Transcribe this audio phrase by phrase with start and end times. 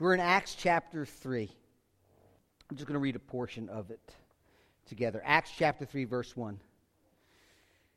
[0.00, 1.50] We're in Acts chapter 3.
[2.70, 4.14] I'm just going to read a portion of it
[4.86, 5.20] together.
[5.24, 6.60] Acts chapter 3, verse 1.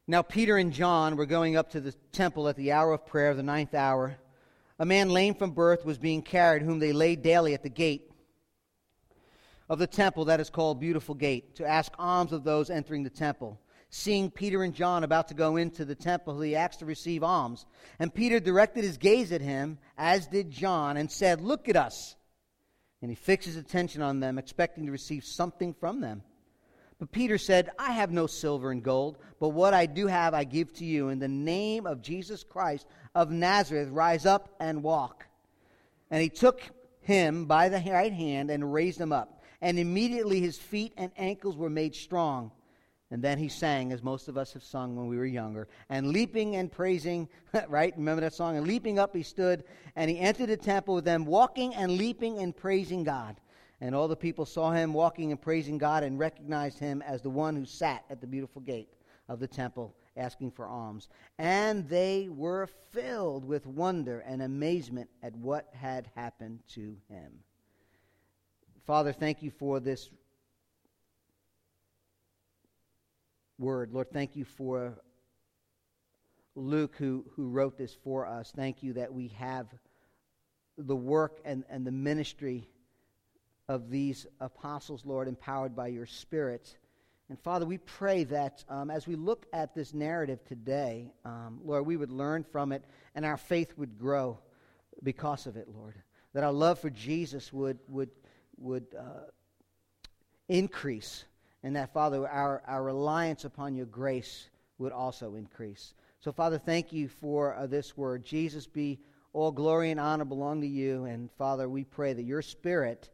[0.08, 3.36] Now, Peter and John were going up to the temple at the hour of prayer,
[3.36, 4.18] the ninth hour.
[4.80, 8.12] A man lame from birth was being carried, whom they laid daily at the gate
[9.70, 13.12] of the temple that is called Beautiful Gate, to ask alms of those entering the
[13.12, 13.60] temple.
[13.94, 17.66] Seeing Peter and John about to go into the temple, he asked to receive alms.
[18.00, 22.16] And Peter directed his gaze at him, as did John, and said, Look at us.
[23.02, 26.24] And he fixed his attention on them, expecting to receive something from them.
[27.00, 30.46] But Peter said, I have no silver and gold, but what I do have I
[30.46, 31.10] give to you.
[31.10, 35.26] In the name of Jesus Christ of Nazareth, rise up and walk.
[36.10, 36.62] And he took
[37.02, 39.42] him by the right hand and raised him up.
[39.62, 42.52] And immediately his feet and ankles were made strong.
[43.12, 46.08] And then he sang, as most of us have sung when we were younger, and
[46.08, 47.28] leaping and praising,
[47.68, 47.94] right?
[47.98, 48.56] Remember that song?
[48.56, 49.66] And leaping up he stood,
[49.98, 53.36] and he entered the temple with them, walking and leaping and praising God.
[53.82, 57.30] And all the people saw him walking and praising God and recognized him as the
[57.30, 58.90] one who sat at the beautiful gate
[59.28, 61.10] of the temple asking for alms.
[61.38, 67.32] And they were filled with wonder and amazement at what had happened to him.
[68.86, 70.10] Father, thank you for this
[73.62, 73.94] word.
[73.94, 75.00] Lord, thank you for
[76.56, 78.52] Luke who, who wrote this for us.
[78.56, 79.68] Thank you that we have
[80.80, 82.68] the work and, and the ministry
[83.70, 86.76] of these apostles, Lord, empowered by your Spirit.
[87.30, 91.86] And Father, we pray that um, as we look at this narrative today, um, Lord,
[91.86, 94.40] we would learn from it and our faith would grow
[95.04, 95.94] because of it, Lord.
[96.34, 98.10] That our love for Jesus would, would,
[98.58, 99.30] would uh,
[100.50, 101.26] increase
[101.64, 105.94] and that, Father, our, our reliance upon your grace would also increase.
[106.20, 108.26] So, Father, thank you for uh, this word.
[108.26, 109.00] Jesus, be
[109.34, 111.06] all glory and honor belong to you.
[111.06, 113.10] And, Father, we pray that your spirit,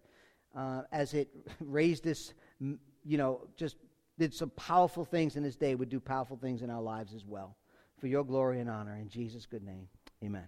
[0.56, 3.76] uh, as it raised this, you know, just
[4.18, 7.26] did some powerful things in this day, would do powerful things in our lives as
[7.26, 7.56] well.
[8.00, 8.96] For your glory and honor.
[8.96, 9.88] In Jesus' good name,
[10.24, 10.46] amen.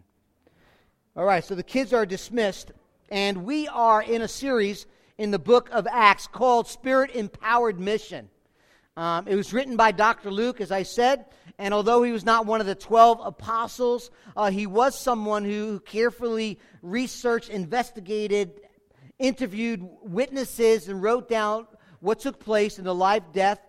[1.15, 2.71] All right, so the kids are dismissed,
[3.09, 4.85] and we are in a series
[5.19, 8.29] in the book of Acts called Spirit Empowered Mission.
[8.95, 10.31] Um, it was written by Dr.
[10.31, 11.25] Luke, as I said,
[11.57, 15.81] and although he was not one of the 12 apostles, uh, he was someone who
[15.81, 18.61] carefully researched, investigated,
[19.19, 21.67] interviewed witnesses, and wrote down
[21.99, 23.59] what took place in the life, death,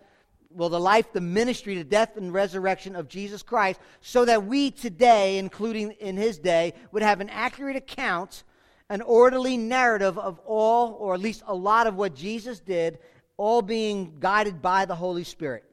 [0.50, 4.70] well, the life, the ministry, the death, and resurrection of Jesus Christ, so that we
[4.70, 8.44] today, including in his day, would have an accurate account
[8.90, 12.98] an orderly narrative of all, or at least a lot of what Jesus did,
[13.36, 15.64] all being guided by the Holy Spirit.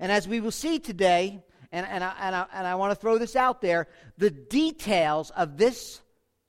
[0.00, 2.96] And as we will see today, and, and, I, and, I, and I want to
[2.96, 3.86] throw this out there,
[4.18, 6.00] the details of this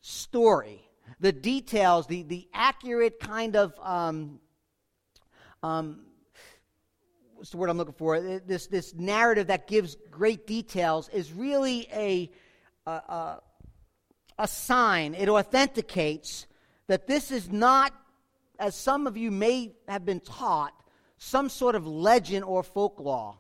[0.01, 0.81] story,
[1.19, 4.39] the details, the, the accurate kind of, um,
[5.61, 5.99] um,
[7.35, 8.19] what's the word I'm looking for?
[8.19, 12.31] This, this narrative that gives great details is really a,
[12.87, 13.41] a, a
[14.37, 16.47] a sign, it authenticates
[16.87, 17.93] that this is not,
[18.59, 20.73] as some of you may have been taught,
[21.17, 23.35] some sort of legend or folklore.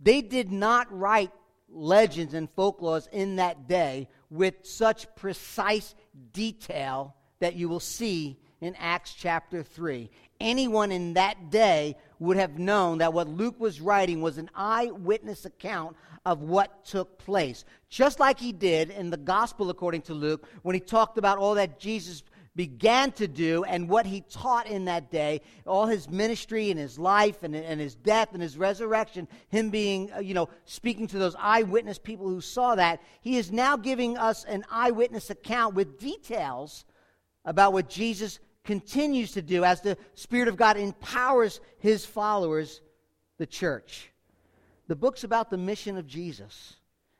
[0.00, 1.32] They did not write
[1.68, 5.94] legends and folklores in that day with such precise
[6.32, 10.10] detail that you will see in Acts chapter 3.
[10.40, 15.44] Anyone in that day would have known that what Luke was writing was an eyewitness
[15.44, 17.64] account of what took place.
[17.88, 21.54] Just like he did in the gospel according to Luke, when he talked about all
[21.54, 22.22] that Jesus
[22.54, 26.98] began to do and what he taught in that day, all his ministry and his
[26.98, 31.18] life and, and his death and his resurrection, him being, uh, you know, speaking to
[31.18, 35.98] those eyewitness people who saw that, he is now giving us an eyewitness account with
[35.98, 36.84] details
[37.44, 42.80] about what Jesus continues to do as the Spirit of God empowers his followers,
[43.38, 44.10] the church.
[44.88, 46.76] The book's about the mission of Jesus,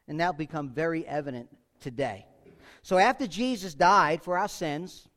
[0.09, 1.49] and now become very evident
[1.81, 2.27] today.
[2.83, 5.09] So after Jesus died for our sins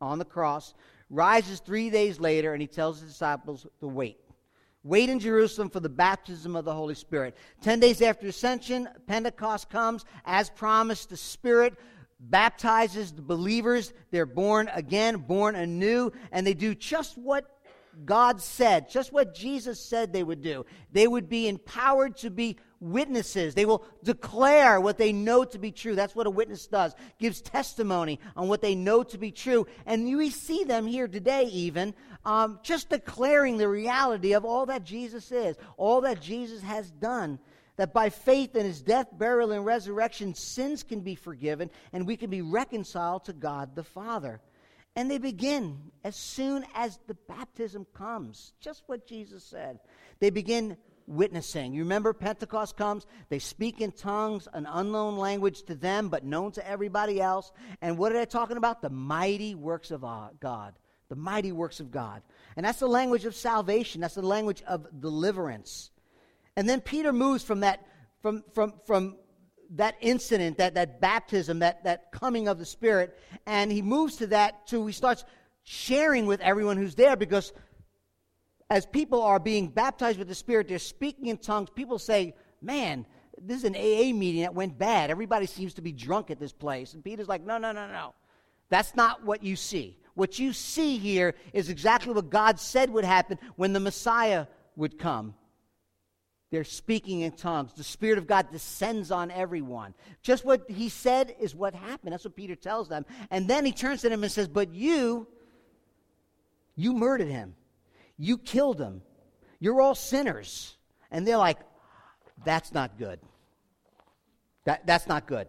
[0.00, 0.74] on the cross,
[1.10, 4.18] rises three days later, and he tells his disciples to wait.
[4.82, 7.34] Wait in Jerusalem for the baptism of the Holy Spirit.
[7.62, 10.04] Ten days after ascension, Pentecost comes.
[10.26, 11.74] As promised, the Spirit
[12.20, 13.92] baptizes the believers.
[14.10, 17.50] They're born again, born anew, and they do just what
[18.04, 20.66] God said, just what Jesus said they would do.
[20.92, 23.54] They would be empowered to be witnesses.
[23.54, 25.94] They will declare what they know to be true.
[25.94, 26.94] That's what a witness does.
[27.18, 29.66] Gives testimony on what they know to be true.
[29.86, 31.94] And we see them here today, even,
[32.24, 37.38] um, just declaring the reality of all that Jesus is, all that Jesus has done
[37.76, 42.16] that by faith in his death, burial, and resurrection, sins can be forgiven and we
[42.16, 44.40] can be reconciled to God the Father.
[44.96, 49.80] And they begin as soon as the baptism comes, just what Jesus said.
[50.20, 50.76] They begin
[51.06, 51.74] witnessing.
[51.74, 56.52] You remember Pentecost comes, they speak in tongues, an unknown language to them, but known
[56.52, 57.50] to everybody else.
[57.82, 58.82] And what are they talking about?
[58.82, 60.74] The mighty works of uh, God.
[61.08, 62.22] The mighty works of God.
[62.56, 65.90] And that's the language of salvation, that's the language of deliverance.
[66.56, 67.86] And then Peter moves from that,
[68.22, 69.16] from, from, from
[69.70, 74.28] that incident, that, that baptism, that, that coming of the Spirit, and he moves to
[74.28, 75.24] that to he starts
[75.64, 77.52] sharing with everyone who's there because
[78.70, 81.70] as people are being baptized with the Spirit, they're speaking in tongues.
[81.70, 83.04] People say, Man,
[83.40, 85.10] this is an AA meeting that went bad.
[85.10, 86.94] Everybody seems to be drunk at this place.
[86.94, 88.14] And Peter's like, No, no, no, no.
[88.70, 89.98] That's not what you see.
[90.14, 94.46] What you see here is exactly what God said would happen when the Messiah
[94.76, 95.34] would come.
[96.54, 97.72] They're speaking in tongues.
[97.72, 99.92] The Spirit of God descends on everyone.
[100.22, 102.12] Just what he said is what happened.
[102.12, 103.04] That's what Peter tells them.
[103.32, 105.26] And then he turns to them and says, But you,
[106.76, 107.56] you murdered him.
[108.18, 109.02] You killed him.
[109.58, 110.76] You're all sinners.
[111.10, 111.58] And they're like,
[112.44, 113.18] That's not good.
[114.62, 115.48] That, that's not good.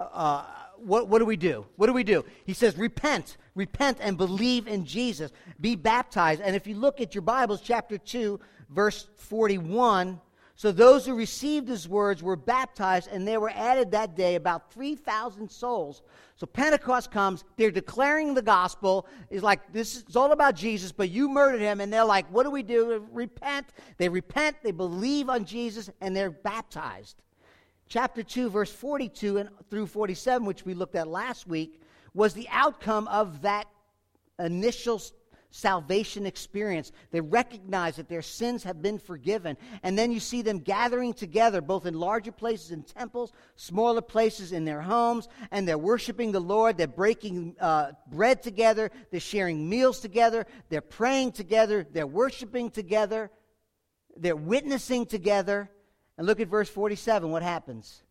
[0.00, 0.42] Uh,
[0.78, 1.66] what, what do we do?
[1.76, 2.24] What do we do?
[2.44, 3.36] He says, Repent.
[3.54, 5.30] Repent and believe in Jesus.
[5.60, 6.40] Be baptized.
[6.40, 8.40] And if you look at your Bibles, chapter 2,
[8.74, 10.20] verse 41
[10.56, 14.72] so those who received his words were baptized, and there were added that day about
[14.72, 16.02] 3,000 souls.
[16.36, 19.08] So Pentecost comes, they're declaring the gospel.
[19.30, 21.80] It's like, this is all about Jesus, but you murdered him.
[21.80, 23.04] And they're like, what do we do?
[23.10, 23.66] Repent.
[23.98, 27.16] They repent, they believe on Jesus, and they're baptized.
[27.88, 31.80] Chapter 2, verse 42 and through 47, which we looked at last week,
[32.14, 33.66] was the outcome of that
[34.38, 35.02] initial
[35.54, 36.90] salvation experience.
[37.12, 39.56] They recognize that their sins have been forgiven.
[39.84, 44.50] And then you see them gathering together, both in larger places in temples, smaller places
[44.50, 46.76] in their homes, and they're worshiping the Lord.
[46.76, 48.90] They're breaking uh, bread together.
[49.12, 50.44] They're sharing meals together.
[50.70, 51.86] They're praying together.
[51.88, 53.30] They're worshiping together.
[54.16, 55.70] They're witnessing together.
[56.18, 57.30] And look at verse 47.
[57.30, 58.02] What happens?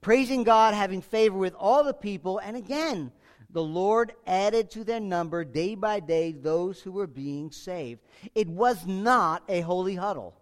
[0.00, 2.38] Praising God, having favor with all the people.
[2.38, 3.12] And again,
[3.50, 8.00] the Lord added to their number day by day those who were being saved.
[8.34, 10.34] It was not a holy huddle.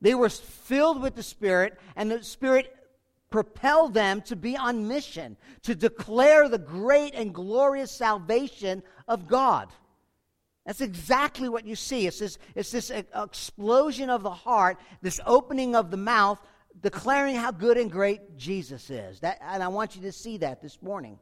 [0.00, 2.74] They were filled with the Spirit, and the Spirit
[3.30, 9.68] propelled them to be on mission, to declare the great and glorious salvation of God.
[10.66, 12.06] That's exactly what you see.
[12.06, 16.38] It's this, it's this explosion of the heart, this opening of the mouth,
[16.80, 19.20] declaring how good and great Jesus is.
[19.20, 21.18] That, and I want you to see that this morning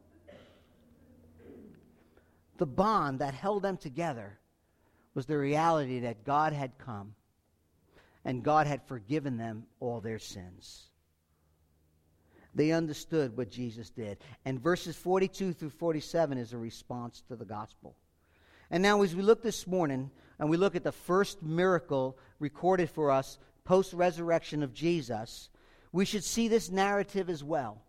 [2.58, 4.38] the bond that held them together
[5.14, 7.14] was the reality that God had come
[8.24, 10.88] and God had forgiven them all their sins.
[12.54, 14.18] They understood what Jesus did.
[14.44, 17.94] And verses 42 through 47 is a response to the gospel.
[18.70, 22.90] And now, as we look this morning and we look at the first miracle recorded
[22.90, 25.50] for us post resurrection of Jesus,
[25.92, 27.82] we should see this narrative as well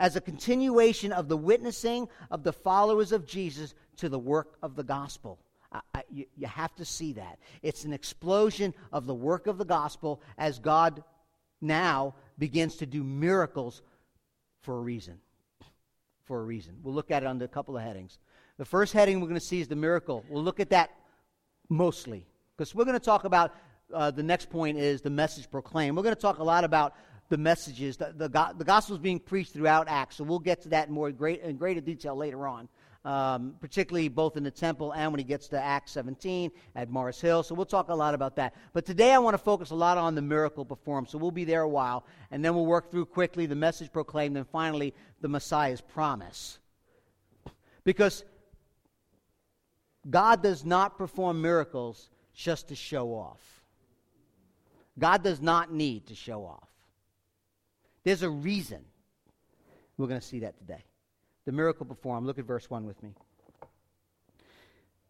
[0.00, 4.74] as a continuation of the witnessing of the followers of Jesus to the work of
[4.74, 5.38] the gospel.
[5.70, 7.38] I, I, you, you have to see that.
[7.62, 11.04] It's an explosion of the work of the gospel as God
[11.60, 13.82] now begins to do miracles
[14.62, 15.20] for a reason.
[16.24, 16.78] For a reason.
[16.82, 18.18] We'll look at it under a couple of headings.
[18.56, 20.24] The first heading we're going to see is the miracle.
[20.30, 20.90] We'll look at that
[21.68, 23.54] mostly because we're going to talk about
[23.92, 25.96] uh, the next point is the message proclaimed.
[25.96, 26.94] We're going to talk a lot about
[27.30, 27.96] the messages.
[27.96, 30.94] The, the, the gospel is being preached throughout Acts, so we'll get to that in
[30.94, 32.68] more great, in greater detail later on.
[33.02, 37.18] Um, particularly both in the temple and when he gets to Acts 17 at Mars
[37.18, 37.42] Hill.
[37.42, 38.54] So we'll talk a lot about that.
[38.74, 41.08] But today I want to focus a lot on the miracle performed.
[41.08, 44.36] So we'll be there a while, and then we'll work through quickly the message proclaimed,
[44.36, 46.58] and finally the Messiah's promise.
[47.84, 48.22] Because
[50.10, 53.62] God does not perform miracles just to show off.
[54.98, 56.69] God does not need to show off.
[58.04, 58.84] There's a reason.
[59.96, 60.84] We're going to see that today.
[61.44, 62.26] The miracle performed.
[62.26, 63.14] Look at verse 1 with me.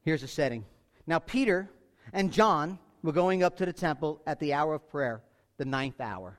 [0.02, 0.64] Here's the setting.
[1.06, 1.68] Now, Peter
[2.12, 5.22] and John were going up to the temple at the hour of prayer,
[5.58, 6.38] the ninth hour.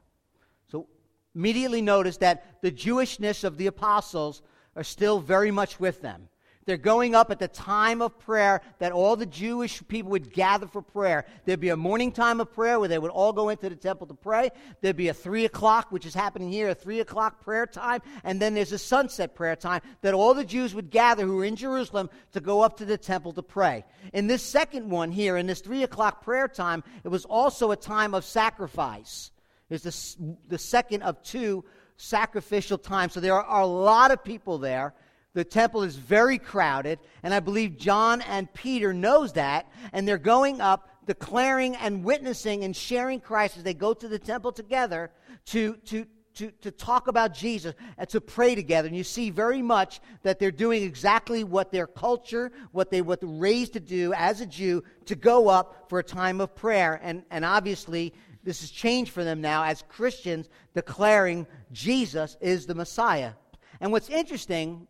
[0.72, 0.88] So,
[1.36, 4.42] immediately notice that the Jewishness of the apostles
[4.76, 6.28] are still very much with them.
[6.66, 10.68] They're going up at the time of prayer that all the Jewish people would gather
[10.68, 11.26] for prayer.
[11.46, 14.08] There'd be a morning time of prayer where they would all go into the temple
[14.08, 14.52] to pray.
[14.82, 18.02] There'd be a three o'clock, which is happening here, a three o'clock prayer time.
[18.24, 21.46] And then there's a sunset prayer time that all the Jews would gather who were
[21.46, 23.84] in Jerusalem to go up to the temple to pray.
[24.14, 27.76] In this second one here, in this three o'clock prayer time, it was also a
[27.76, 29.32] time of sacrifice.
[29.70, 31.64] It's the, the second of two
[31.98, 33.14] sacrificial times.
[33.14, 34.94] So there are a lot of people there
[35.34, 40.18] The temple is very crowded, and I believe John and Peter knows that, and they're
[40.18, 45.10] going up declaring and witnessing and sharing Christ as they go to the temple together
[45.46, 48.88] to, to, to, to talk about Jesus and to pray together.
[48.88, 53.18] And you see very much that they're doing exactly what their culture, what they were
[53.22, 57.00] raised to do as a Jew, to go up for a time of prayer.
[57.02, 62.76] And, and obviously, this has changed for them now as Christians declaring Jesus is the
[62.76, 63.32] Messiah.
[63.80, 64.88] And what's interesting,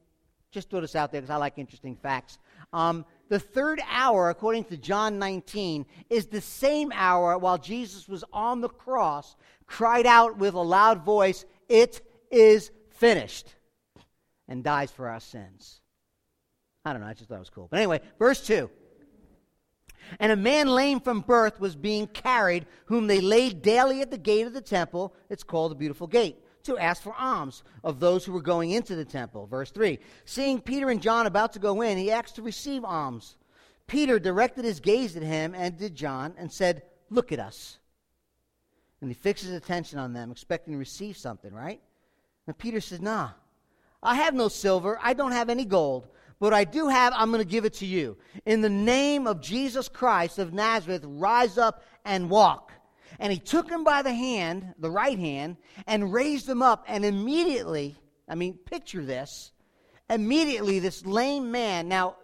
[0.52, 2.38] just throw this out there because I like interesting facts.
[2.74, 8.24] Um, the third hour, according to John 19, is the same hour while Jesus was
[8.34, 13.56] on the cross, cried out with a loud voice, It is finished,
[14.48, 15.80] and dies for our sins.
[16.84, 17.68] I don't know, I just thought it was cool.
[17.70, 18.70] But anyway, verse 2.
[20.20, 24.18] And a man lame from birth was being carried, whom they laid daily at the
[24.18, 25.16] gate of the temple.
[25.30, 28.96] It's called the Beautiful Gate to ask for alms of those who were going into
[28.96, 29.48] the temple.
[29.48, 33.36] Verse 3 Seeing Peter and John about to go in, he asked to receive alms.
[33.88, 37.78] Peter directed his gaze at him and did John and said, Look at us.
[39.02, 41.82] And he fixed his attention on them, expecting to receive something, right?
[42.48, 43.32] And Peter says, Nah,
[44.02, 46.08] I have no silver, I don't have any gold.
[46.40, 48.18] But I do have, I'm going to give it to you.
[48.48, 52.72] In the name of Jesus Christ of Nazareth, rise up and walk.
[53.20, 56.86] And he took him by the hand, the right hand, and raised him up.
[56.88, 57.96] And immediately,
[58.28, 59.52] I mean, picture this.
[60.10, 62.18] Immediately, this lame man, now,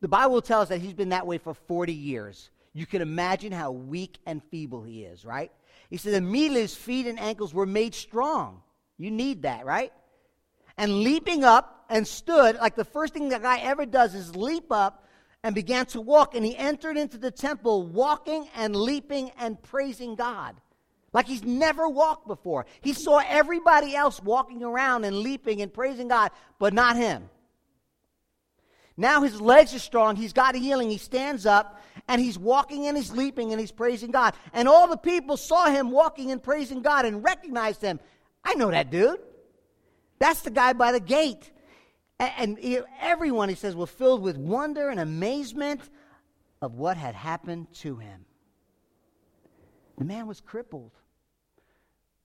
[0.00, 2.50] the Bible tells us that he's been that way for 40 years.
[2.72, 5.50] You can imagine how weak and feeble he is, right?
[5.90, 8.62] He said, immediately his feet and ankles were made strong.
[8.98, 9.92] You need that, right?
[10.76, 14.72] And leaping up and stood, like the first thing that guy ever does is leap
[14.72, 15.03] up
[15.44, 16.34] and began to walk.
[16.34, 20.56] And he entered into the temple walking and leaping and praising God.
[21.12, 22.66] Like he's never walked before.
[22.80, 27.28] He saw everybody else walking around and leaping and praising God, but not him.
[28.96, 30.16] Now his legs are strong.
[30.16, 30.88] He's got a healing.
[30.88, 34.34] He stands up and he's walking and he's leaping and he's praising God.
[34.54, 38.00] And all the people saw him walking and praising God and recognized him.
[38.42, 39.20] I know that dude.
[40.18, 41.50] That's the guy by the gate.
[42.20, 42.58] And,
[43.00, 45.80] everyone, he says, was filled with wonder and amazement
[46.62, 48.24] of what had happened to him.
[49.98, 50.92] The man was crippled.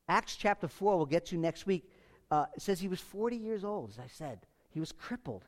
[0.07, 1.89] Acts chapter 4, we'll get to next week,
[2.31, 4.39] uh, says he was 40 years old, as I said.
[4.71, 5.45] He was crippled.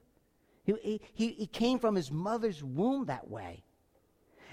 [0.63, 3.63] He, he, he came from his mother's womb that way.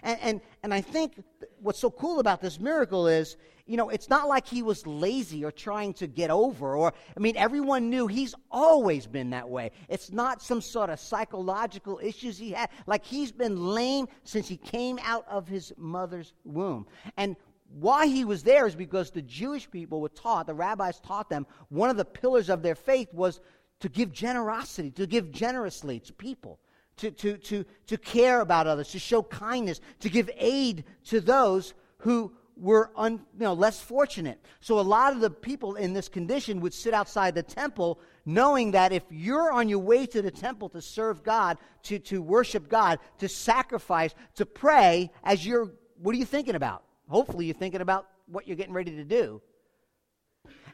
[0.02, 1.22] And, and, and I think
[1.60, 3.36] what's so cool about this miracle is,
[3.66, 7.20] you know, it's not like he was lazy or trying to get over, or, I
[7.20, 9.72] mean, everyone knew he's always been that way.
[9.88, 12.70] It's not some sort of psychological issues he had.
[12.86, 16.86] Like he's been lame since he came out of his mother's womb.
[17.18, 17.36] And
[17.78, 21.46] why he was there is because the Jewish people were taught, the rabbis taught them,
[21.68, 23.40] one of the pillars of their faith was
[23.80, 26.58] to give generosity, to give generously to people
[26.98, 31.74] to, to, to, to care about others, to show kindness, to give aid to those
[31.98, 34.44] who were un, you know, less fortunate.
[34.60, 38.72] So a lot of the people in this condition would sit outside the temple knowing
[38.72, 42.68] that if you're on your way to the temple to serve God, to, to worship
[42.68, 46.82] God, to sacrifice, to pray, as you're, what are you thinking about?
[47.08, 49.40] Hopefully you're thinking about what you're getting ready to do.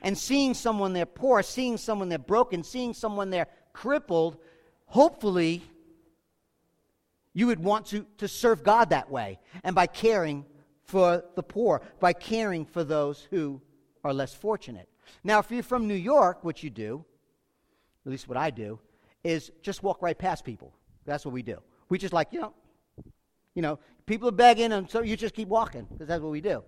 [0.02, 4.36] And seeing someone there poor, seeing someone there broken, seeing someone there crippled,
[4.86, 5.62] hopefully
[7.34, 10.46] you would want to, to serve God that way, and by caring
[10.84, 13.60] for the poor, by caring for those who
[14.02, 14.88] are less fortunate.
[15.22, 17.04] Now, if you're from New York, what you do,
[18.06, 18.78] at least what I do,
[19.22, 20.72] is just walk right past people.
[21.04, 21.58] That's what we do.
[21.88, 22.54] We just like, you know,
[23.54, 26.40] you know, people are begging, and so you just keep walking, because that's what we
[26.40, 26.62] do.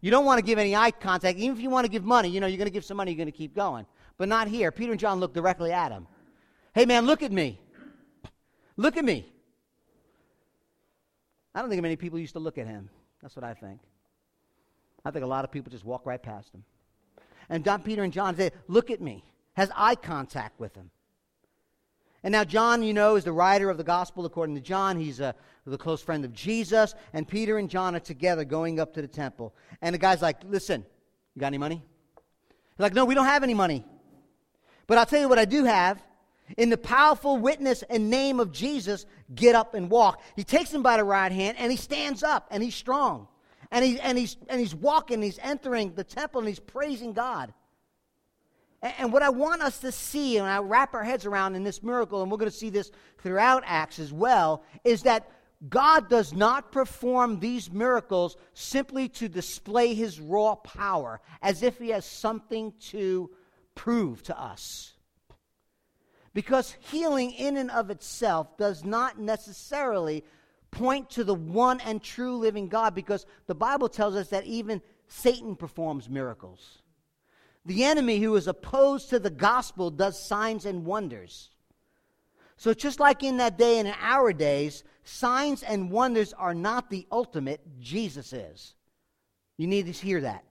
[0.00, 1.38] You don't want to give any eye contact.
[1.38, 3.12] Even if you want to give money, you know, you're going to give some money,
[3.12, 3.86] you're going to keep going.
[4.16, 4.72] But not here.
[4.72, 6.06] Peter and John look directly at him.
[6.74, 7.60] Hey, man, look at me.
[8.76, 9.30] Look at me.
[11.54, 12.88] I don't think many people used to look at him.
[13.22, 13.80] That's what I think.
[15.04, 16.64] I think a lot of people just walk right past him.
[17.48, 20.90] And John, Peter and John say, Look at me, has eye contact with him.
[22.22, 24.98] And now, John, you know, is the writer of the gospel according to John.
[24.98, 25.34] He's a,
[25.66, 26.94] the close friend of Jesus.
[27.14, 29.54] And Peter and John are together going up to the temple.
[29.80, 30.84] And the guy's like, Listen,
[31.34, 31.82] you got any money?
[32.76, 33.84] He's like, No, we don't have any money.
[34.86, 36.02] But I'll tell you what I do have.
[36.56, 40.22] In the powerful witness and name of Jesus, get up and walk.
[40.36, 43.28] He takes him by the right hand and he stands up and he's strong.
[43.70, 47.54] And, he, and, he's, and he's walking, he's entering the temple and he's praising God.
[48.82, 51.62] And, and what I want us to see, and I wrap our heads around in
[51.62, 55.30] this miracle, and we're going to see this throughout Acts as well, is that
[55.68, 61.90] God does not perform these miracles simply to display his raw power, as if he
[61.90, 63.30] has something to
[63.74, 64.94] prove to us.
[66.40, 70.24] Because healing in and of itself does not necessarily
[70.70, 74.80] point to the one and true living God, because the Bible tells us that even
[75.06, 76.78] Satan performs miracles.
[77.66, 81.50] The enemy who is opposed to the gospel does signs and wonders.
[82.56, 86.88] So, just like in that day and in our days, signs and wonders are not
[86.88, 88.72] the ultimate, Jesus is.
[89.58, 90.42] You need to hear that.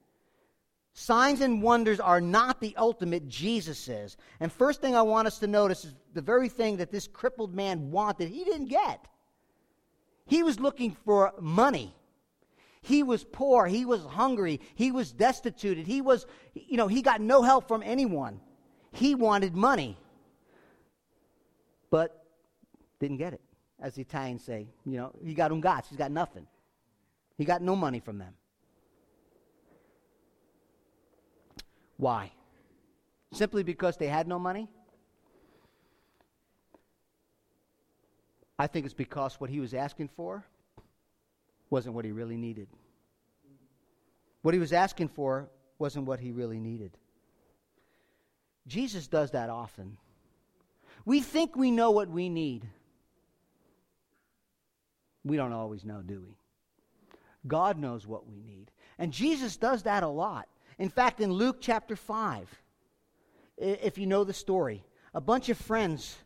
[0.92, 4.16] Signs and wonders are not the ultimate, Jesus is.
[4.40, 7.54] And first thing I want us to notice is the very thing that this crippled
[7.54, 9.06] man wanted, he didn't get.
[10.26, 11.94] He was looking for money.
[12.82, 13.66] He was poor.
[13.66, 14.60] He was hungry.
[14.74, 15.78] He was destitute.
[15.78, 18.40] He was, you know, he got no help from anyone.
[18.92, 19.96] He wanted money,
[21.90, 22.24] but
[22.98, 23.40] didn't get it.
[23.80, 25.88] As the Italians say, you know, he got un gats.
[25.88, 26.46] He's got nothing.
[27.38, 28.34] He got no money from them.
[32.00, 32.32] Why?
[33.32, 34.70] Simply because they had no money?
[38.58, 40.44] I think it's because what he was asking for
[41.68, 42.68] wasn't what he really needed.
[44.40, 46.96] What he was asking for wasn't what he really needed.
[48.66, 49.98] Jesus does that often.
[51.04, 52.66] We think we know what we need.
[55.22, 56.34] We don't always know, do we?
[57.46, 58.70] God knows what we need.
[58.98, 60.48] And Jesus does that a lot.
[60.80, 62.62] In fact, in Luke chapter 5,
[63.58, 64.82] if you know the story,
[65.12, 66.16] a bunch of friends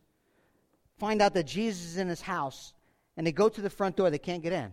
[0.96, 2.72] find out that Jesus is in his house
[3.16, 4.10] and they go to the front door.
[4.10, 4.72] They can't get in.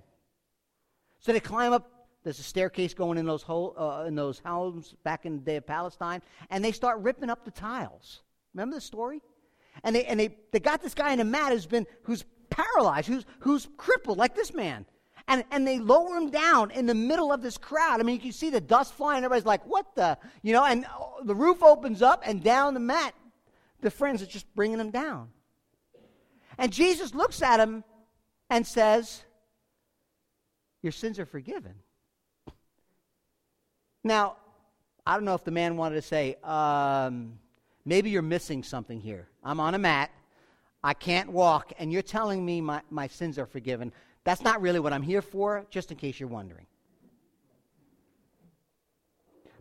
[1.19, 1.89] So they climb up.
[2.23, 5.55] There's a staircase going in those, hole, uh, in those homes back in the day
[5.55, 6.21] of Palestine,
[6.51, 8.21] and they start ripping up the tiles.
[8.53, 9.23] Remember the story?
[9.83, 13.07] And they, and they, they got this guy in a mat who's been who's paralyzed,
[13.07, 14.85] who's, who's crippled like this man.
[15.31, 18.01] And, and they lower him down in the middle of this crowd.
[18.01, 19.23] I mean, you can see the dust flying.
[19.23, 20.17] Everybody's like, what the?
[20.41, 20.85] You know, and
[21.23, 23.13] the roof opens up, and down the mat,
[23.79, 25.29] the friends are just bringing him down.
[26.57, 27.85] And Jesus looks at him
[28.49, 29.23] and says,
[30.81, 31.75] your sins are forgiven.
[34.03, 34.35] Now,
[35.05, 37.39] I don't know if the man wanted to say, um,
[37.85, 39.29] maybe you're missing something here.
[39.45, 40.11] I'm on a mat,
[40.83, 43.93] I can't walk, and you're telling me my, my sins are forgiven.
[44.23, 46.65] That's not really what I'm here for, just in case you're wondering.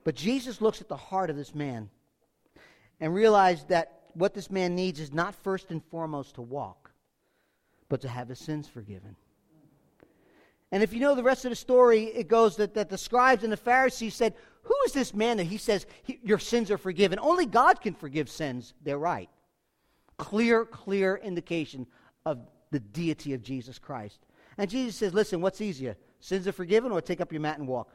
[0.04, 1.90] But Jesus looks at the heart of this man
[3.00, 6.90] and realized that what this man needs is not first and foremost to walk,
[7.88, 9.16] but to have his sins forgiven.
[10.72, 13.42] And if you know the rest of the story, it goes that, that the scribes
[13.42, 15.86] and the Pharisees said, Who is this man that he says
[16.22, 17.18] your sins are forgiven?
[17.20, 18.74] Only God can forgive sins.
[18.82, 19.28] They're right.
[20.16, 21.86] Clear, clear indication
[22.24, 22.38] of
[22.70, 24.20] the deity of Jesus Christ.
[24.60, 25.96] And Jesus says, Listen, what's easier?
[26.18, 27.94] Sins are forgiven or take up your mat and walk?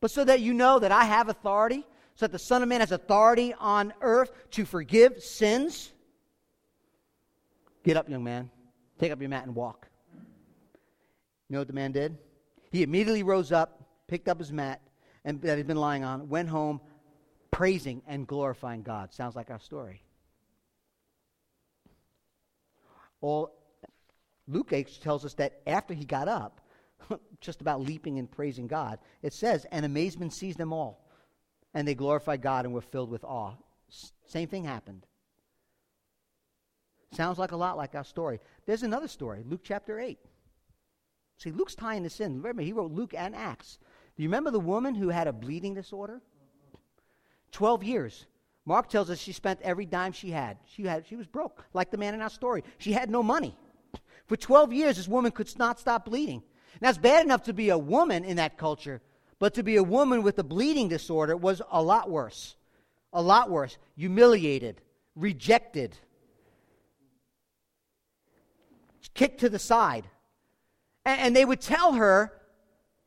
[0.00, 1.84] But so that you know that I have authority,
[2.14, 5.90] so that the Son of Man has authority on earth to forgive sins,
[7.82, 8.48] get up, young man.
[9.00, 9.88] Take up your mat and walk.
[10.14, 12.16] You know what the man did?
[12.70, 14.80] He immediately rose up, picked up his mat
[15.24, 16.80] and that he'd been lying on, went home
[17.50, 19.12] praising and glorifying God.
[19.12, 20.04] Sounds like our story.
[23.20, 23.57] All
[24.48, 26.60] Luke tells us that after he got up,
[27.40, 31.04] just about leaping and praising God, it says, and amazement seized them all.
[31.74, 33.52] And they glorified God and were filled with awe.
[33.90, 35.06] S- same thing happened.
[37.12, 38.40] Sounds like a lot like our story.
[38.66, 40.18] There's another story, Luke chapter 8.
[41.36, 42.36] See, Luke's tying this in.
[42.36, 43.78] Remember, he wrote Luke and Acts.
[44.16, 46.20] Do you remember the woman who had a bleeding disorder?
[47.52, 48.26] 12 years.
[48.64, 50.58] Mark tells us she spent every dime she had.
[50.66, 51.06] She, had.
[51.06, 52.64] she was broke, like the man in our story.
[52.78, 53.54] She had no money.
[54.28, 56.42] For 12 years, this woman could not stop bleeding.
[56.80, 59.00] Now, it's bad enough to be a woman in that culture,
[59.38, 62.54] but to be a woman with a bleeding disorder was a lot worse.
[63.12, 63.78] A lot worse.
[63.96, 64.82] Humiliated,
[65.16, 65.96] rejected,
[69.14, 70.06] kicked to the side.
[71.04, 72.37] And, and they would tell her,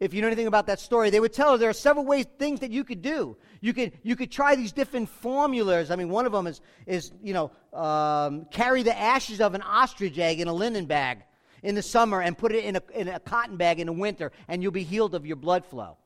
[0.02, 2.26] if you know anything about that story, they would tell her there are several ways,
[2.40, 3.38] things that you could do.
[3.62, 5.92] You could, you could try these different formulas.
[5.92, 9.62] I mean, one of them is, is you know, um, carry the ashes of an
[9.62, 11.20] ostrich egg in a linen bag
[11.62, 14.32] in the summer and put it in a, in a cotton bag in the winter,
[14.48, 15.98] and you'll be healed of your blood flow.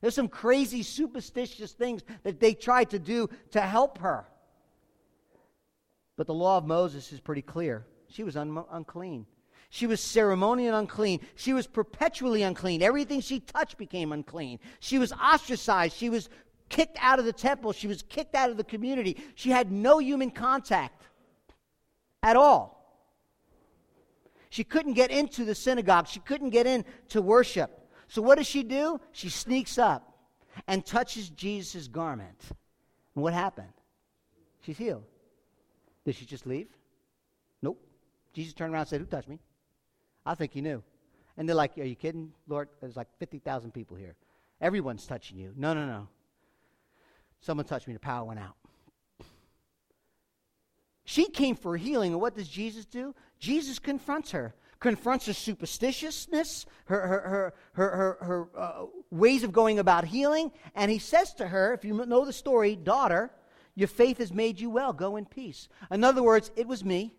[0.00, 4.24] There's some crazy, superstitious things that they tried to do to help her.
[6.16, 7.86] But the law of Moses is pretty clear.
[8.06, 9.26] She was un- unclean.
[9.74, 11.20] She was ceremonially unclean.
[11.34, 12.82] She was perpetually unclean.
[12.82, 14.58] Everything she touched became unclean.
[14.80, 15.96] She was ostracized.
[15.96, 16.28] She was
[16.68, 17.72] kicked out of the temple.
[17.72, 19.16] She was kicked out of the community.
[19.34, 21.04] She had no human contact
[22.22, 23.00] at all.
[24.50, 26.06] She couldn't get into the synagogue.
[26.06, 27.70] She couldn't get in to worship.
[28.08, 29.00] So what does she do?
[29.12, 30.18] She sneaks up
[30.68, 32.38] and touches Jesus' garment.
[33.14, 33.72] And what happened?
[34.60, 35.04] She's healed.
[36.04, 36.68] Did she just leave?
[37.62, 37.82] Nope.
[38.34, 39.38] Jesus turned around and said, Who touched me?
[40.24, 40.82] I think you knew.
[41.36, 42.68] And they're like, Are you kidding, Lord?
[42.80, 44.14] There's like 50,000 people here.
[44.60, 45.52] Everyone's touching you.
[45.56, 46.08] No, no, no.
[47.40, 48.54] Someone touched me, the power went out.
[51.04, 53.14] She came for healing, and what does Jesus do?
[53.40, 59.52] Jesus confronts her, confronts her superstitiousness, her, her, her, her, her, her uh, ways of
[59.52, 63.32] going about healing, and he says to her, if you know the story, daughter,
[63.74, 64.92] your faith has made you well.
[64.92, 65.68] Go in peace.
[65.90, 67.12] In other words, it was me.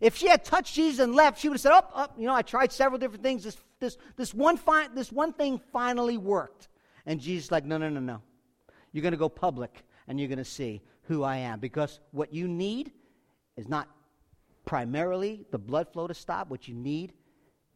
[0.00, 2.34] If she had touched Jesus and left, she would have said, "Oh, oh you know,
[2.34, 3.44] I tried several different things.
[3.44, 6.68] This, this, this one, fi- this one thing finally worked."
[7.06, 8.20] And Jesus, like, no, no, no, no.
[8.92, 12.34] You're going to go public, and you're going to see who I am, because what
[12.34, 12.92] you need
[13.56, 13.88] is not
[14.66, 16.50] primarily the blood flow to stop.
[16.50, 17.14] What you need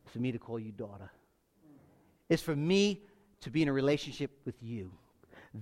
[0.04, 1.10] is for me to call you daughter.
[2.28, 3.02] It's for me
[3.40, 4.92] to be in a relationship with you.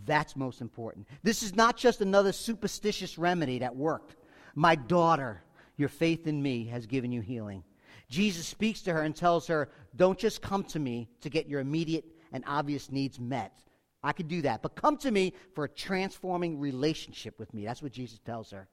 [0.05, 1.07] That's most important.
[1.23, 4.17] This is not just another superstitious remedy that worked.
[4.55, 5.43] My daughter
[5.81, 7.65] your faith in me has given you healing.
[8.09, 11.61] Jesus speaks to her and tells her, Don't just come to me to get your
[11.61, 13.63] immediate and obvious needs met.
[14.03, 17.65] I could do that, but come to me for a transforming relationship with me.
[17.65, 18.69] That's what Jesus tells her.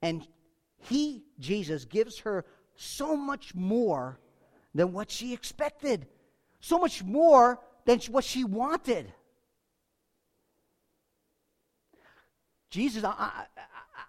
[0.00, 0.26] And
[0.78, 4.18] he, Jesus, gives her so much more
[4.74, 6.06] than what she expected,
[6.60, 9.12] so much more than what she wanted.
[12.70, 13.44] Jesus, I,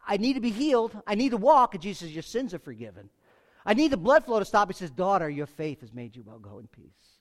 [0.05, 0.95] I, need to be healed.
[1.07, 1.73] I need to walk.
[1.73, 3.09] And Jesus says, Your sins are forgiven.
[3.65, 4.69] I need the blood flow to stop.
[4.69, 6.39] He says, Daughter, your faith has made you well.
[6.39, 7.13] Go in peace.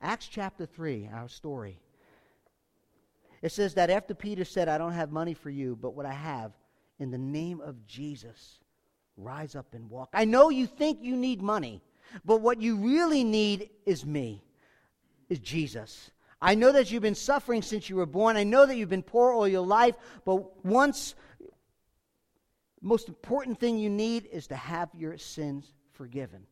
[0.00, 1.78] Acts chapter 3, our story.
[3.40, 6.12] It says that after Peter said, I don't have money for you, but what I
[6.12, 6.52] have,
[6.98, 8.60] in the name of Jesus,
[9.16, 10.10] rise up and walk.
[10.12, 11.82] I know you think you need money,
[12.24, 14.42] but what you really need is me,
[15.28, 16.10] is Jesus.
[16.44, 18.36] I know that you've been suffering since you were born.
[18.36, 19.94] I know that you've been poor all your life,
[20.26, 21.14] but once,
[22.82, 26.42] most important thing you need is to have your sins forgiven.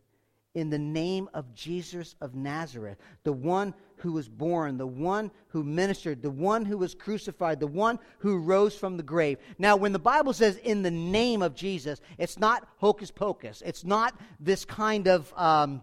[0.55, 5.63] In the name of Jesus of Nazareth, the one who was born, the one who
[5.63, 9.37] ministered, the one who was crucified, the one who rose from the grave.
[9.59, 13.63] Now, when the Bible says in the name of Jesus, it's not hocus pocus.
[13.65, 15.83] It's not this kind of, um,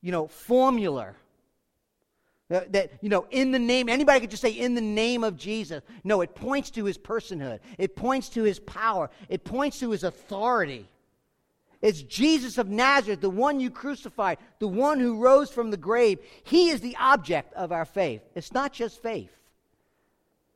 [0.00, 1.14] you know, formula
[2.50, 5.36] Uh, that, you know, in the name, anybody could just say, in the name of
[5.36, 5.82] Jesus.
[6.04, 10.04] No, it points to his personhood, it points to his power, it points to his
[10.04, 10.88] authority.
[11.80, 16.18] It's Jesus of Nazareth, the one you crucified, the one who rose from the grave.
[16.44, 18.22] He is the object of our faith.
[18.34, 19.30] It's not just faith,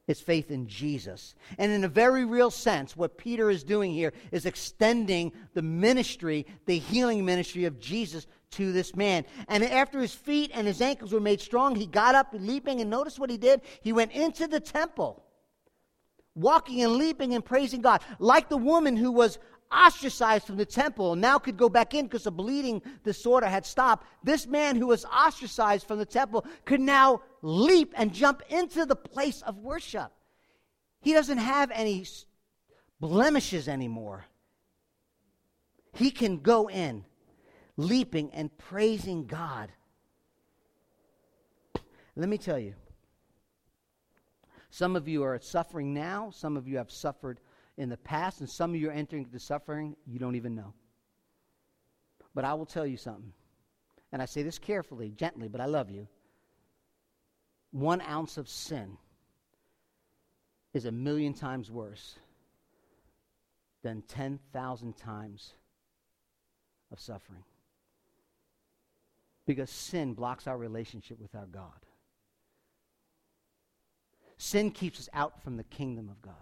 [0.09, 1.35] it's faith in Jesus.
[1.59, 6.47] And in a very real sense, what Peter is doing here is extending the ministry,
[6.65, 9.27] the healing ministry of Jesus to this man.
[9.49, 12.81] And after his feet and his ankles were made strong, he got up leaping.
[12.81, 13.61] And notice what he did?
[13.83, 15.23] He went into the temple,
[16.35, 19.39] walking and leaping and praising God, like the woman who was
[19.73, 23.67] ostracized from the temple and now could go back in because the bleeding disorder had
[23.67, 24.07] stopped.
[24.23, 28.97] This man who was ostracized from the temple could now leap and jump into the
[28.97, 30.11] place of worship.
[31.01, 32.07] He doesn't have any
[33.01, 34.25] blemishes anymore.
[35.93, 37.05] He can go in
[37.77, 39.71] leaping and praising God.
[42.17, 42.75] Let me tell you,
[44.71, 47.41] some of you are suffering now, some of you have suffered
[47.79, 50.75] in the past, and some of you are entering the suffering you don't even know.
[52.35, 53.33] But I will tell you something,
[54.13, 56.09] and I say this carefully, gently, but I love you.
[57.71, 58.99] One ounce of sin
[60.75, 62.17] is a million times worse
[63.83, 65.53] than 10,000 times
[66.91, 67.45] of suffering.
[69.47, 71.87] Because sin blocks our relationship with our God.
[74.37, 76.35] Sin keeps us out from the kingdom of God.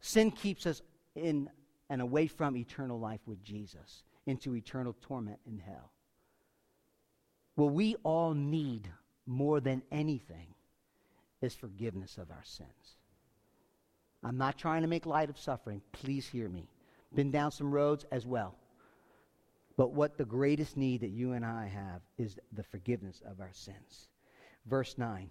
[0.00, 0.82] Sin keeps us
[1.14, 1.48] in
[1.88, 5.92] and away from eternal life with Jesus into eternal torment in hell.
[7.54, 8.88] What we all need
[9.26, 10.54] more than anything
[11.40, 12.98] is forgiveness of our sins.
[14.22, 15.80] I'm not trying to make light of suffering.
[15.92, 16.68] Please hear me.
[17.14, 18.56] Been down some roads as well.
[19.76, 23.52] But what the greatest need that you and I have is the forgiveness of our
[23.52, 24.08] sins.
[24.66, 25.30] Verse 9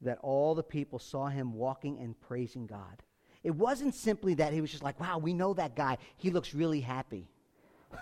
[0.00, 3.02] that all the people saw him walking and praising God.
[3.44, 5.98] It wasn't simply that he was just like, wow, we know that guy.
[6.16, 7.28] He looks really happy.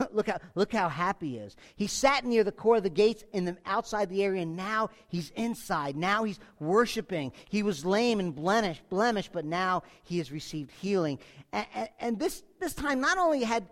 [0.12, 1.56] look, how, look how happy he is.
[1.76, 4.90] He sat near the core of the gates in the, outside the area, and now
[5.08, 5.96] he's inside.
[5.96, 7.32] Now he's worshiping.
[7.48, 11.18] He was lame and blemished, blemished but now he has received healing.
[11.52, 13.68] And, and, and this, this time, not only had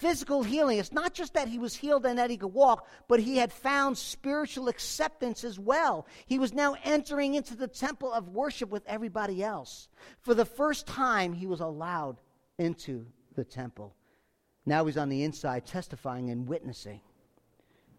[0.00, 0.78] physical healing.
[0.78, 3.52] It's not just that he was healed and that he could walk, but he had
[3.52, 6.06] found spiritual acceptance as well.
[6.24, 9.88] He was now entering into the temple of worship with everybody else.
[10.20, 12.16] For the first time, he was allowed
[12.58, 13.94] into the temple.
[14.64, 17.00] Now he's on the inside testifying and witnessing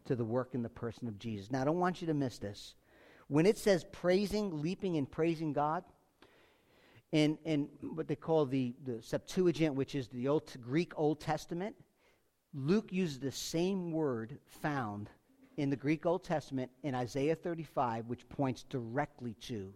[0.06, 1.52] to the work in the person of Jesus.
[1.52, 2.74] Now, I don't want you to miss this.
[3.28, 5.84] When it says praising, leaping, and praising God,
[7.12, 11.76] in, in what they call the, the Septuagint, which is the Old, Greek Old Testament,
[12.54, 15.10] Luke uses the same word found
[15.58, 19.74] in the Greek Old Testament in Isaiah 35, which points directly to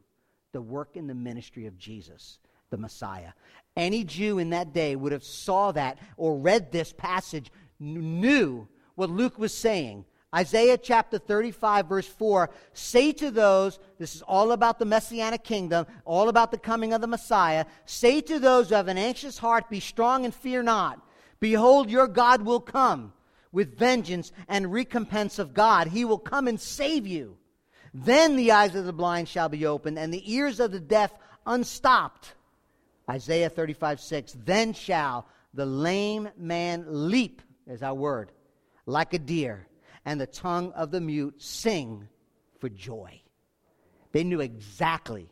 [0.51, 3.31] the work in the ministry of Jesus, the Messiah.
[3.77, 9.09] Any Jew in that day would have saw that or read this passage, knew what
[9.09, 10.05] Luke was saying.
[10.33, 15.85] Isaiah chapter 35, verse 4 say to those, this is all about the messianic kingdom,
[16.03, 17.65] all about the coming of the Messiah.
[17.85, 20.99] Say to those who have an anxious heart, Be strong and fear not.
[21.39, 23.13] Behold, your God will come
[23.51, 25.87] with vengeance and recompense of God.
[25.87, 27.37] He will come and save you.
[27.93, 31.11] Then the eyes of the blind shall be opened, and the ears of the deaf
[31.45, 32.33] unstopped.
[33.09, 34.37] Isaiah 35, 6.
[34.43, 38.31] Then shall the lame man leap, is our word,
[38.85, 39.67] like a deer
[40.05, 42.07] and the tongue of the mute sing
[42.59, 43.21] for joy.
[44.11, 45.29] They knew exactly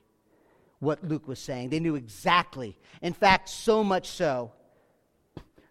[0.79, 1.69] what Luke was saying.
[1.69, 2.77] They knew exactly.
[3.01, 4.51] In fact, so much so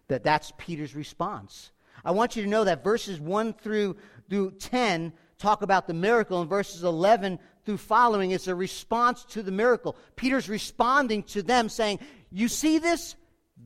[0.07, 1.71] that that's Peter's response.
[2.05, 3.95] I want you to know that verses 1 through,
[4.29, 9.43] through 10 talk about the miracle, and verses 11 through following is a response to
[9.43, 9.95] the miracle.
[10.15, 11.99] Peter's responding to them, saying,
[12.31, 13.15] You see this?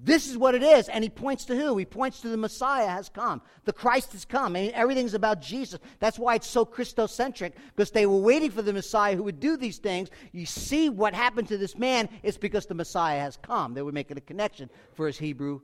[0.04, 0.90] This is what it is.
[0.90, 1.76] And he points to who?
[1.78, 3.42] He points to the Messiah has come.
[3.66, 4.56] The Christ has come.
[4.56, 5.80] I mean, everything's about Jesus.
[6.00, 9.58] That's why it's so Christocentric, because they were waiting for the Messiah who would do
[9.58, 10.10] these things.
[10.32, 13.74] You see what happened to this man, it's because the Messiah has come.
[13.74, 15.62] They were making a connection for his Hebrew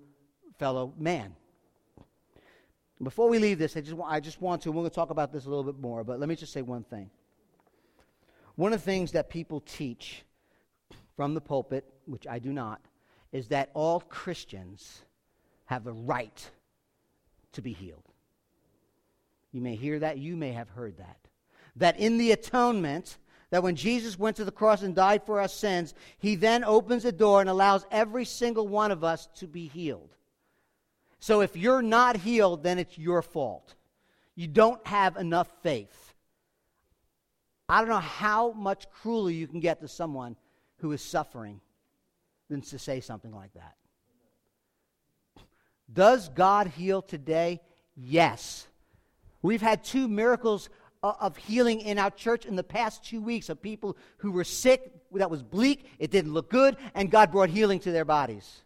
[0.64, 1.36] fellow man.
[3.02, 5.10] Before we leave this, I just, want, I just want to, we're going to talk
[5.10, 7.10] about this a little bit more, but let me just say one thing.
[8.56, 10.24] One of the things that people teach
[11.18, 12.80] from the pulpit, which I do not,
[13.34, 15.02] is that all Christians
[15.66, 16.50] have the right
[17.52, 18.08] to be healed.
[19.52, 21.28] You may hear that, you may have heard that.
[21.76, 23.18] That in the atonement,
[23.50, 27.04] that when Jesus went to the cross and died for our sins, he then opens
[27.04, 30.16] the door and allows every single one of us to be healed.
[31.24, 33.76] So if you're not healed, then it's your fault.
[34.36, 36.14] You don't have enough faith.
[37.70, 40.36] I don't know how much crueler you can get to someone
[40.80, 41.62] who is suffering
[42.50, 43.78] than to say something like that.
[45.94, 47.62] Does God heal today?
[47.96, 48.68] Yes.
[49.42, 50.70] We've had two miracles
[51.02, 54.92] of healing in our church in the past two weeks of people who were sick,
[55.14, 58.64] that was bleak, it didn't look good, and God brought healing to their bodies.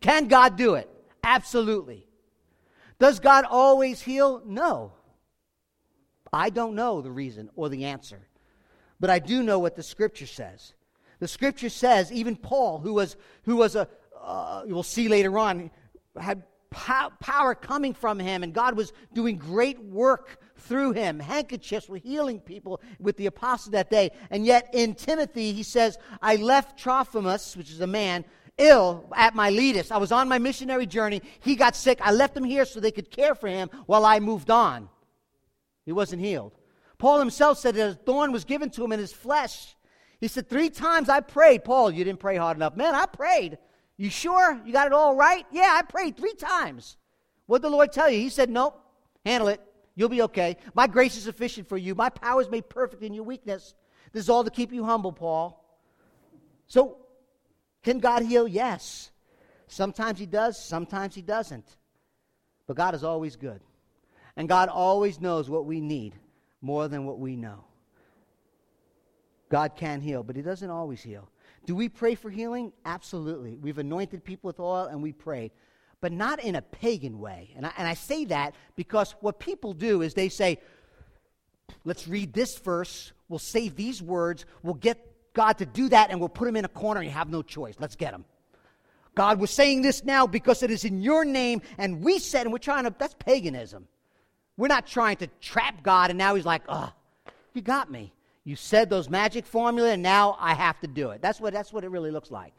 [0.00, 0.90] Can God do it?
[1.22, 2.06] Absolutely.
[2.98, 4.42] Does God always heal?
[4.44, 4.92] No.
[6.32, 8.28] I don't know the reason or the answer,
[9.00, 10.74] but I do know what the scripture says.
[11.18, 13.88] The scripture says, even Paul, who was, who was a,
[14.22, 15.70] uh, we'll see later on,
[16.18, 21.18] had pow- power coming from him, and God was doing great work through him.
[21.18, 24.10] Handkerchiefs were healing people with the apostle that day.
[24.30, 28.24] And yet in Timothy, he says, I left Trophimus, which is a man,
[28.60, 29.90] ill at my Miletus.
[29.90, 31.22] I was on my missionary journey.
[31.40, 31.98] He got sick.
[32.02, 34.88] I left him here so they could care for him while I moved on.
[35.84, 36.52] He wasn't healed.
[36.98, 39.74] Paul himself said that a thorn was given to him in his flesh
[40.20, 41.64] he said, Three times I prayed.
[41.64, 42.76] Paul, you didn't pray hard enough.
[42.76, 43.58] Man, I prayed.
[43.96, 44.60] You sure?
[44.64, 45.46] You got it all right?
[45.50, 46.96] Yeah, I prayed three times.
[47.46, 48.18] What did the Lord tell you?
[48.18, 48.80] He said, Nope,
[49.24, 49.60] handle it.
[49.96, 50.56] You'll be okay.
[50.74, 51.94] My grace is sufficient for you.
[51.94, 53.74] My power is made perfect in your weakness.
[54.12, 55.56] This is all to keep you humble, Paul.
[56.66, 56.98] So,
[57.82, 58.46] can God heal?
[58.46, 59.10] Yes.
[59.66, 61.76] Sometimes He does, sometimes He doesn't.
[62.66, 63.60] But God is always good.
[64.36, 66.14] And God always knows what we need
[66.60, 67.64] more than what we know.
[69.48, 71.28] God can heal, but He doesn't always heal.
[71.66, 72.72] Do we pray for healing?
[72.84, 73.56] Absolutely.
[73.56, 75.52] We've anointed people with oil and we prayed,
[76.00, 77.52] but not in a pagan way.
[77.56, 80.58] And I, and I say that because what people do is they say,
[81.84, 86.18] let's read this verse, we'll say these words, we'll get God to do that, and
[86.20, 87.76] we'll put him in a corner and you have no choice.
[87.78, 88.24] Let's get him.
[89.14, 92.52] God was saying this now because it is in your name, and we said, and
[92.52, 93.86] we're trying to, that's paganism.
[94.56, 96.92] We're not trying to trap God, and now he's like, oh,
[97.54, 98.12] you got me.
[98.44, 101.20] You said those magic formula, and now I have to do it.
[101.22, 102.54] That's what, that's what it really looks like.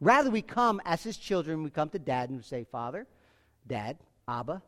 [0.00, 3.06] Rather, we come as his children, we come to dad and we say, Father,
[3.66, 3.96] Dad,
[4.28, 4.62] Abba,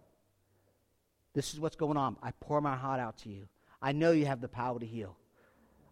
[1.35, 2.17] this is what's going on.
[2.23, 3.47] I pour my heart out to you.
[3.81, 5.17] I know you have the power to heal.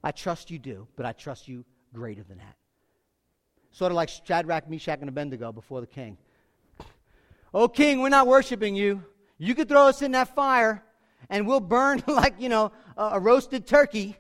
[0.07, 2.55] I trust you do, but I trust you greater than that.
[3.73, 6.17] Sort of like Shadrach, Meshach, and Abednego before the king.
[7.53, 9.03] Oh, king, we're not worshiping you.
[9.37, 10.85] You could throw us in that fire,
[11.29, 14.17] and we'll burn like, you know, a roasted turkey.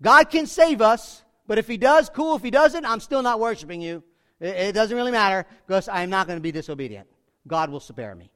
[0.00, 2.34] God can save us, but if He does, cool.
[2.34, 4.02] If He doesn't, I'm still not worshiping you.
[4.40, 7.06] It, doesn't really matter because I'm not going to be disobedient.
[7.46, 8.30] God will spare me.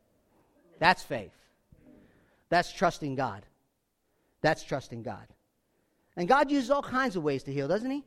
[0.78, 1.32] That's faith.
[2.50, 3.46] That's trusting God.
[4.42, 5.26] That's trusting God.
[6.16, 8.04] And God uses all kinds of ways to heal, doesn't He?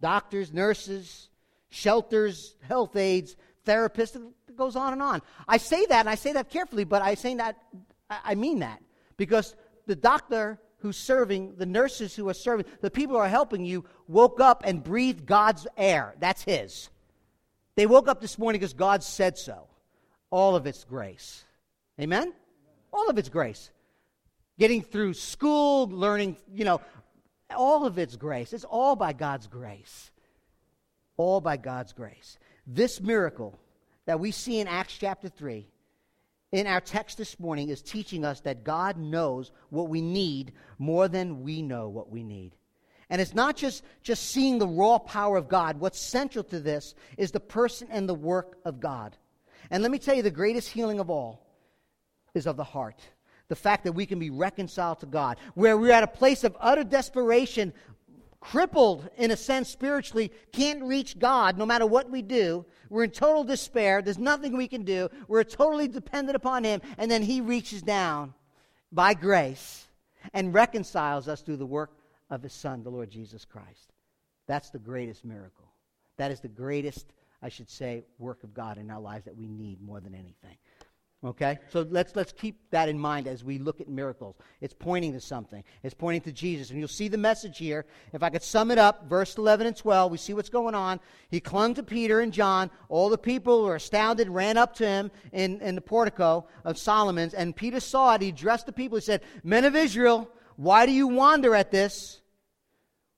[0.00, 1.28] Doctors, nurses,
[1.68, 5.22] shelters, health aides, therapists, it goes on and on.
[5.46, 7.56] I say that, and I say that carefully, but I say that,
[8.10, 8.82] I mean that.
[9.16, 9.54] Because
[9.86, 13.84] the doctor who's serving, the nurses who are serving, the people who are helping you
[14.08, 16.14] woke up and breathed God's air.
[16.18, 16.90] That's His.
[17.76, 19.68] They woke up this morning because God said so.
[20.30, 21.44] All of it's grace.
[22.00, 22.32] Amen?
[22.92, 23.70] All of it's grace.
[24.58, 26.80] Getting through school, learning, you know,
[27.52, 28.52] all of it's grace.
[28.52, 30.10] It's all by God's grace.
[31.16, 32.38] All by God's grace.
[32.66, 33.58] This miracle
[34.06, 35.66] that we see in Acts chapter 3
[36.52, 41.08] in our text this morning is teaching us that God knows what we need more
[41.08, 42.54] than we know what we need.
[43.08, 45.80] And it's not just, just seeing the raw power of God.
[45.80, 49.16] What's central to this is the person and the work of God.
[49.70, 51.46] And let me tell you, the greatest healing of all
[52.34, 53.00] is of the heart.
[53.52, 56.56] The fact that we can be reconciled to God, where we're at a place of
[56.58, 57.74] utter desperation,
[58.40, 62.64] crippled in a sense spiritually, can't reach God no matter what we do.
[62.88, 64.00] We're in total despair.
[64.00, 65.10] There's nothing we can do.
[65.28, 66.80] We're totally dependent upon Him.
[66.96, 68.32] And then He reaches down
[68.90, 69.86] by grace
[70.32, 71.90] and reconciles us through the work
[72.30, 73.92] of His Son, the Lord Jesus Christ.
[74.46, 75.70] That's the greatest miracle.
[76.16, 77.12] That is the greatest,
[77.42, 80.56] I should say, work of God in our lives that we need more than anything.
[81.24, 81.60] Okay?
[81.68, 84.34] So let's, let's keep that in mind as we look at miracles.
[84.60, 86.70] It's pointing to something, it's pointing to Jesus.
[86.70, 87.86] And you'll see the message here.
[88.12, 90.98] If I could sum it up, verse 11 and 12, we see what's going on.
[91.30, 92.70] He clung to Peter and John.
[92.88, 97.34] All the people were astounded, ran up to him in, in the portico of Solomon's.
[97.34, 98.22] And Peter saw it.
[98.22, 98.98] He addressed the people.
[98.98, 102.20] He said, Men of Israel, why do you wonder at this?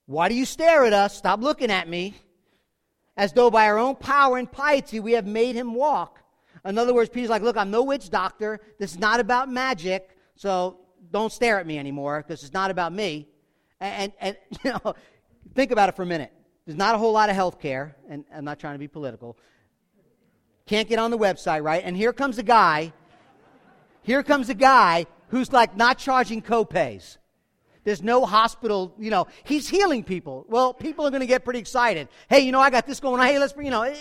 [0.06, 1.16] Why do you stare at us?
[1.16, 2.14] Stop looking at me.
[3.16, 6.23] As though by our own power and piety we have made him walk.
[6.64, 8.60] In other words, Peter's like, look, I'm no witch doctor.
[8.78, 10.78] This is not about magic, so
[11.10, 13.28] don't stare at me anymore because it's not about me.
[13.80, 14.94] And, and, you know,
[15.54, 16.32] think about it for a minute.
[16.66, 19.36] There's not a whole lot of health care, and I'm not trying to be political.
[20.66, 21.82] Can't get on the website, right?
[21.84, 22.94] And here comes a guy,
[24.02, 27.18] here comes a guy who's like not charging copays.
[27.84, 30.46] There's no hospital, you know, he's healing people.
[30.48, 32.08] Well, people are going to get pretty excited.
[32.30, 33.26] Hey, you know, I got this going on.
[33.26, 33.94] Hey, let's, bring, you know, eh,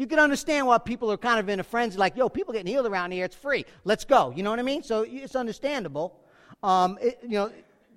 [0.00, 2.72] you can understand why people are kind of in a frenzy, like, yo, people getting
[2.72, 3.66] healed around here, it's free.
[3.84, 4.32] Let's go.
[4.34, 4.82] You know what I mean?
[4.82, 6.18] So it's understandable.
[6.62, 7.52] Um, it, you know,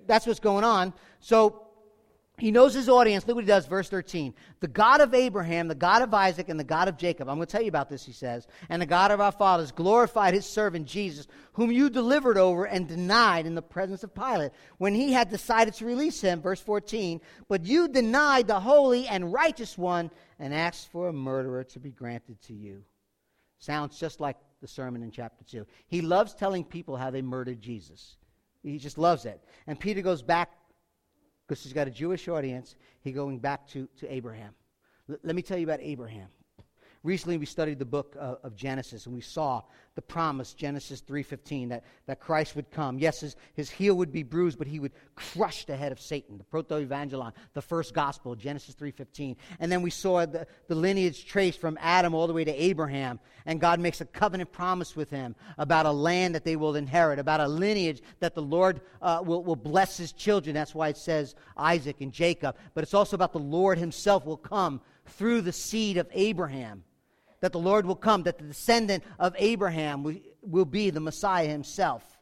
[0.06, 0.92] that's what's going on.
[1.20, 1.62] So
[2.36, 3.26] he knows his audience.
[3.26, 4.34] Look what he does, verse 13.
[4.60, 7.26] The God of Abraham, the God of Isaac, and the God of Jacob.
[7.26, 8.46] I'm going to tell you about this, he says.
[8.68, 12.86] And the God of our fathers glorified his servant Jesus, whom you delivered over and
[12.86, 16.42] denied in the presence of Pilate when he had decided to release him.
[16.42, 17.22] Verse 14.
[17.48, 21.90] But you denied the holy and righteous one and asked for a murderer to be
[21.90, 22.82] granted to you.
[23.58, 25.66] Sounds just like the sermon in chapter 2.
[25.86, 28.16] He loves telling people how they murdered Jesus.
[28.62, 29.42] He just loves it.
[29.66, 30.50] And Peter goes back
[31.46, 34.54] because he's got a Jewish audience, he going back to, to Abraham.
[35.10, 36.28] L- let me tell you about Abraham.
[37.04, 39.60] Recently, we studied the book uh, of Genesis, and we saw
[39.94, 42.98] the promise, Genesis 3.15, that, that Christ would come.
[42.98, 46.38] Yes, his, his heel would be bruised, but he would crush the head of Satan,
[46.38, 49.36] the proto-evangelon, the first gospel, Genesis 3.15.
[49.60, 53.20] And then we saw the, the lineage traced from Adam all the way to Abraham,
[53.44, 57.18] and God makes a covenant promise with him about a land that they will inherit,
[57.18, 60.54] about a lineage that the Lord uh, will, will bless his children.
[60.54, 62.56] That's why it says Isaac and Jacob.
[62.72, 66.82] But it's also about the Lord himself will come through the seed of Abraham
[67.40, 70.02] that the Lord will come, that the descendant of Abraham
[70.42, 72.18] will, be the Messiah himself.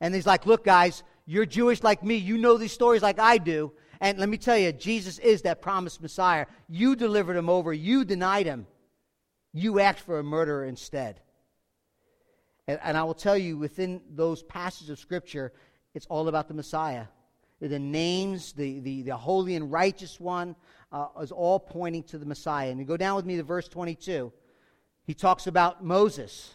[0.00, 2.16] And he's like, Look, guys, you're Jewish like me.
[2.16, 3.72] You know these stories like I do.
[4.00, 6.46] And let me tell you, Jesus is that promised Messiah.
[6.68, 8.66] You delivered him over, you denied him.
[9.52, 11.20] You asked for a murderer instead.
[12.66, 15.52] And, and I will tell you, within those passages of Scripture,
[15.94, 17.06] it's all about the Messiah.
[17.60, 20.56] The names, the, the, the holy and righteous one,
[20.92, 22.70] uh, is all pointing to the Messiah.
[22.70, 24.32] And you go down with me to verse 22.
[25.04, 26.54] He talks about Moses.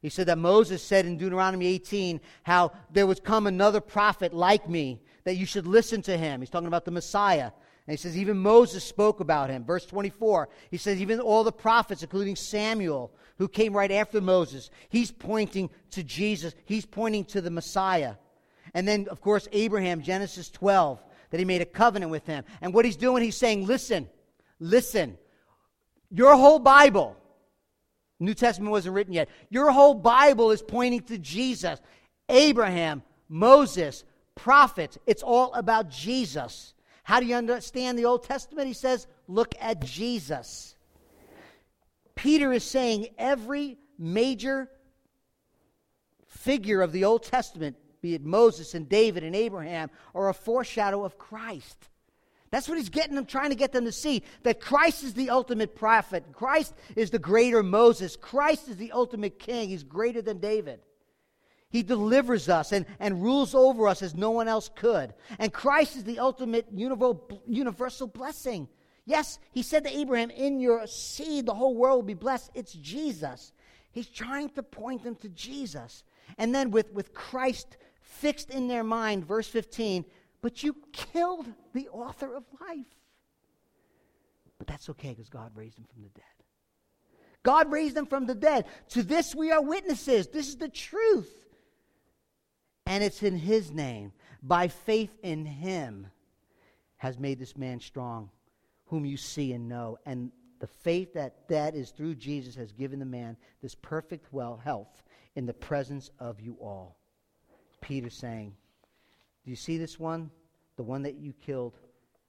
[0.00, 4.68] He said that Moses said in Deuteronomy 18 how there would come another prophet like
[4.68, 6.40] me, that you should listen to him.
[6.40, 7.52] He's talking about the Messiah.
[7.86, 9.64] And he says, even Moses spoke about him.
[9.64, 14.70] Verse 24, he says, even all the prophets, including Samuel, who came right after Moses,
[14.88, 16.54] he's pointing to Jesus.
[16.64, 18.14] He's pointing to the Messiah.
[18.74, 22.44] And then, of course, Abraham, Genesis 12, that he made a covenant with him.
[22.60, 24.08] And what he's doing, he's saying, listen,
[24.60, 25.18] listen.
[26.14, 27.16] Your whole Bible,
[28.20, 29.30] New Testament wasn't written yet.
[29.48, 31.80] Your whole Bible is pointing to Jesus.
[32.28, 34.04] Abraham, Moses,
[34.34, 36.74] prophets, it's all about Jesus.
[37.02, 38.68] How do you understand the Old Testament?
[38.68, 40.76] He says, look at Jesus.
[42.14, 44.68] Peter is saying every major
[46.26, 51.04] figure of the Old Testament, be it Moses and David and Abraham, are a foreshadow
[51.04, 51.88] of Christ.
[52.52, 55.30] That's what he's getting them, trying to get them to see that Christ is the
[55.30, 56.22] ultimate prophet.
[56.32, 58.14] Christ is the greater Moses.
[58.14, 59.70] Christ is the ultimate king.
[59.70, 60.80] He's greater than David.
[61.70, 65.14] He delivers us and, and rules over us as no one else could.
[65.38, 68.68] And Christ is the ultimate universal blessing.
[69.06, 72.50] Yes, he said to Abraham, In your seed, the whole world will be blessed.
[72.52, 73.54] It's Jesus.
[73.92, 76.04] He's trying to point them to Jesus.
[76.36, 80.04] And then with, with Christ fixed in their mind, verse 15,
[80.42, 82.84] but you killed the author of life.
[84.58, 86.24] But that's okay because God raised him from the dead.
[87.42, 88.66] God raised him from the dead.
[88.90, 90.28] To this we are witnesses.
[90.28, 91.32] This is the truth.
[92.86, 94.12] And it's in his name,
[94.42, 96.08] by faith in him,
[96.96, 98.30] has made this man strong,
[98.86, 99.98] whom you see and know.
[100.04, 104.60] And the faith that that is through Jesus has given the man this perfect well
[104.62, 105.02] health
[105.34, 106.96] in the presence of you all.
[107.80, 108.54] Peter saying,
[109.44, 110.30] Do you see this one?
[110.76, 111.76] The one that you killed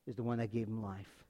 [0.08, 1.24] is the one that gave him life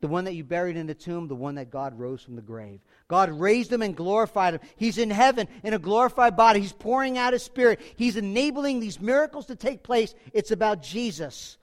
[0.00, 2.42] the one that you buried in the tomb, the one that God rose from the
[2.42, 2.80] grave.
[3.08, 4.60] God raised him and glorified him.
[4.76, 6.60] He's in heaven in a glorified body.
[6.60, 7.80] He's pouring out his spirit.
[7.96, 10.14] He's enabling these miracles to take place.
[10.32, 11.58] It's about Jesus.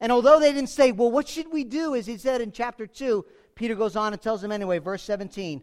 [0.00, 1.94] And although they didn't say, well, what should we do?
[1.94, 5.62] As he said in chapter 2, Peter goes on and tells them anyway, verse 17.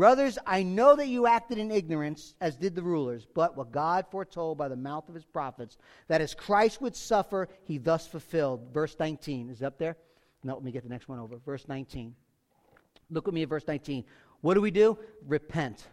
[0.00, 4.06] Brothers, I know that you acted in ignorance, as did the rulers, but what God
[4.10, 5.76] foretold by the mouth of his prophets,
[6.08, 8.70] that as Christ would suffer, he thus fulfilled.
[8.72, 9.98] Verse 19 is up there.
[10.42, 11.36] No, let me get the next one over.
[11.44, 12.14] Verse 19.
[13.10, 14.06] Look at me at verse 19.
[14.40, 14.98] What do we do?
[15.26, 15.86] Repent.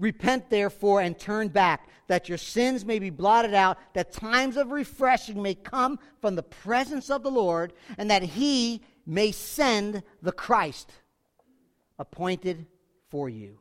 [0.00, 4.72] Repent, therefore, and turn back, that your sins may be blotted out, that times of
[4.72, 10.32] refreshing may come from the presence of the Lord, and that he may send the
[10.32, 10.90] Christ
[12.00, 12.66] appointed
[13.10, 13.60] for you.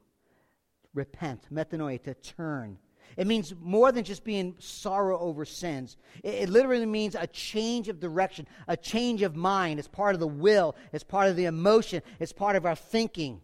[0.94, 2.78] Repent, metanoia, to turn
[3.16, 5.98] it means more than just being sorrow over sins.
[6.24, 9.80] It, it, literally means a change of direction, a change of mind.
[9.80, 13.42] It's part of the will, it's part of the emotion, it's part of our thinking.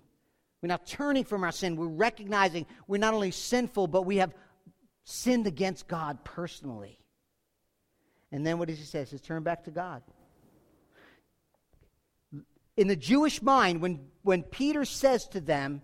[0.62, 1.76] We're not turning from our sin.
[1.76, 4.34] We're recognizing we're not only sinful, but we have
[5.04, 6.99] sinned against God personally.
[8.32, 8.99] And then what does he say?
[8.99, 10.04] He says, turn back to God.
[12.78, 15.82] In the Jewish mind, when, when Peter says to them,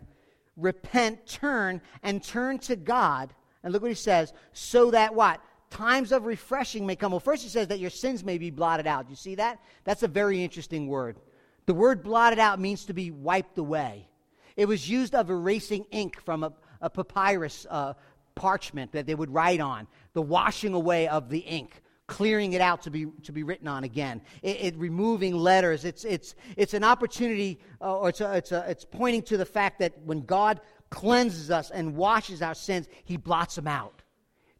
[0.60, 3.34] repent, turn, and turn to God,
[3.64, 5.41] and look what he says, so that what?
[5.70, 7.12] Times of refreshing may come.
[7.12, 9.10] Well, first he says that your sins may be blotted out.
[9.10, 9.60] You see that?
[9.84, 11.20] That's a very interesting word.
[11.66, 14.07] The word blotted out means to be wiped away.
[14.55, 17.93] It was used of erasing ink from a, a papyrus uh,
[18.36, 22.82] parchment that they would write on, the washing away of the ink clearing it out
[22.82, 24.22] to be, to be written on again.
[24.41, 25.86] It, it removing letters.
[25.86, 29.45] It's, it's, it's an opportunity, uh, or it's, a, it's, a, it's pointing to the
[29.45, 34.01] fact that when God cleanses us and washes our sins, He blots them out.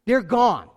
[0.06, 0.70] They're gone.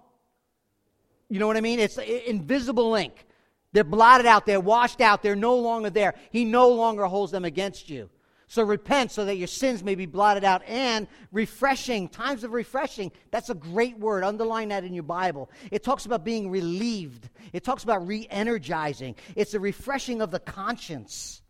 [1.29, 1.79] You know what I mean?
[1.79, 3.25] It's invisible ink.
[3.71, 6.15] They're blotted out, they're washed out, they're no longer there.
[6.31, 8.09] He no longer holds them against you.
[8.47, 13.11] So repent so that your sins may be blotted out and refreshing, times of refreshing.
[13.31, 14.23] That's a great word.
[14.23, 15.49] Underline that in your Bible.
[15.71, 19.15] It talks about being relieved, it talks about re energizing.
[19.35, 21.41] It's a refreshing of the conscience.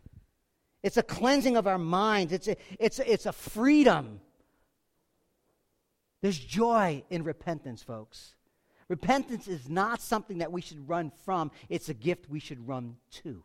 [0.83, 2.33] It's a cleansing of our minds.
[2.33, 4.19] It's a, it's a, it's a freedom.
[6.21, 8.35] There's joy in repentance, folks.
[8.87, 12.97] Repentance is not something that we should run from, it's a gift we should run
[13.23, 13.43] to.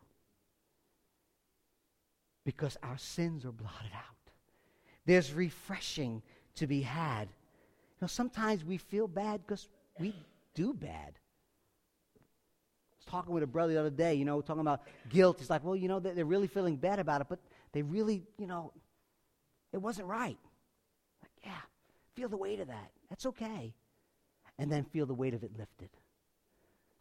[2.49, 4.33] Because our sins are blotted out.
[5.05, 6.23] There's refreshing
[6.55, 7.25] to be had.
[7.29, 9.69] You know, sometimes we feel bad because
[9.99, 10.15] we
[10.55, 11.19] do bad
[12.15, 14.81] I was talking with a brother the other day, you know, talking about
[15.11, 15.41] guilt.
[15.41, 17.39] He's like, well, you know, they're really feeling bad about it, but
[17.73, 18.73] they really, you know,
[19.75, 20.39] it wasn't right.
[21.23, 21.61] Like, yeah,
[22.15, 22.91] feel the weight of that.
[23.11, 23.75] That's okay.
[24.59, 25.91] And then feel the weight of it lifted.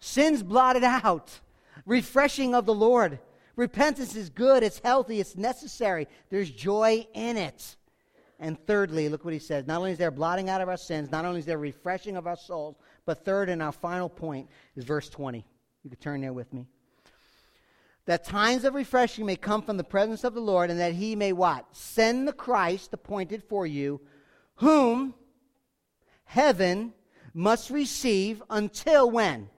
[0.01, 1.39] Sins blotted out.
[1.85, 3.19] Refreshing of the Lord.
[3.57, 6.07] Repentance is good, it's healthy, it's necessary.
[6.29, 7.75] There's joy in it.
[8.39, 9.65] And thirdly, look what he says.
[9.65, 12.27] Not only is there blotting out of our sins, not only is there refreshing of
[12.27, 15.43] our souls, but third and our final point is verse 20.
[15.83, 16.67] You could turn there with me.
[18.05, 21.15] That times of refreshing may come from the presence of the Lord, and that he
[21.15, 21.65] may what?
[21.75, 23.99] Send the Christ appointed for you,
[24.57, 25.15] whom
[26.25, 26.93] heaven
[27.33, 29.49] must receive until when?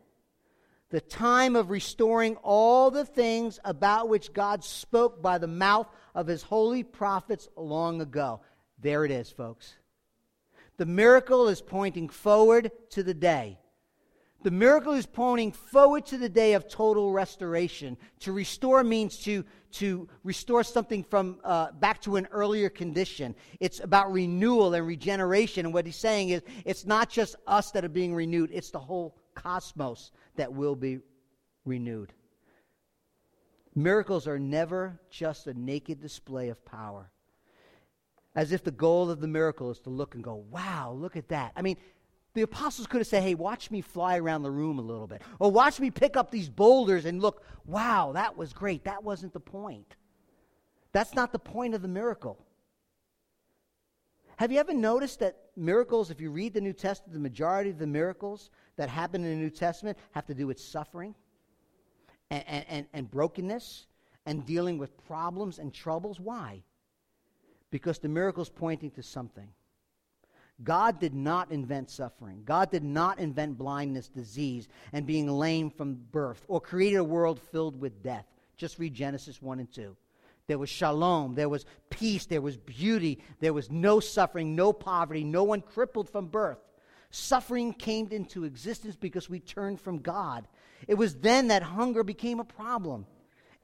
[0.89, 6.25] The time of restoring all the things about which God spoke by the mouth of
[6.27, 8.41] his holy prophets long ago.
[8.79, 9.75] There it is, folks.
[10.77, 13.59] The miracle is pointing forward to the day
[14.41, 17.97] The miracle is pointing forward to the day of total restoration.
[18.21, 23.35] To restore means to, to restore something from uh, back to an earlier condition.
[23.59, 25.65] It's about renewal and regeneration.
[25.65, 28.79] And what he's saying is it's not just us that are being renewed, it's the
[28.79, 30.99] whole cosmos that will be
[31.65, 32.13] renewed.
[33.75, 37.11] Miracles are never just a naked display of power.
[38.35, 41.29] As if the goal of the miracle is to look and go, wow, look at
[41.29, 41.51] that.
[41.55, 41.77] I mean,
[42.33, 45.21] the apostles could have said, hey, watch me fly around the room a little bit.
[45.39, 48.83] Or watch me pick up these boulders and look, wow, that was great.
[48.83, 49.95] That wasn't the point.
[50.91, 52.37] That's not the point of the miracle.
[54.37, 57.77] Have you ever noticed that miracles, if you read the New Testament, the majority of
[57.77, 61.13] the miracles that happen in the New Testament have to do with suffering
[62.31, 63.85] and, and, and brokenness
[64.25, 66.19] and dealing with problems and troubles?
[66.19, 66.63] Why?
[67.71, 69.49] Because the miracle's pointing to something.
[70.63, 72.41] God did not invent suffering.
[72.43, 77.39] God did not invent blindness, disease, and being lame from birth, or create a world
[77.39, 78.25] filled with death.
[78.57, 79.95] Just read Genesis 1 and 2.
[80.49, 85.23] There was shalom, there was peace, there was beauty, there was no suffering, no poverty,
[85.23, 86.57] no one crippled from birth.
[87.11, 90.47] Suffering came into existence because we turned from God.
[90.87, 93.05] It was then that hunger became a problem.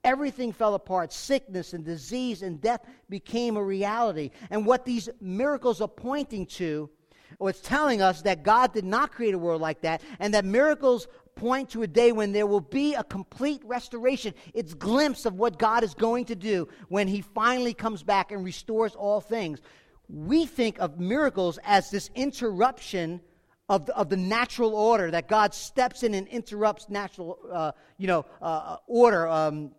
[0.03, 1.11] Everything fell apart.
[1.11, 4.29] Sickness and disease and death became a reality.
[4.51, 6.91] And what these miracles are pointing to,
[7.39, 10.45] or it's telling us that God did not create a world like that, and that
[10.45, 14.33] miracles point to a day when there will be a complete restoration.
[14.53, 18.43] It's glimpse of what God is going to do when he finally comes back and
[18.43, 19.59] restores all things.
[20.07, 23.21] We think of miracles as this interruption
[23.67, 28.07] of the, of the natural order that God steps in and interrupts natural, uh, you
[28.07, 29.27] know, uh, uh order.
[29.27, 29.71] Um,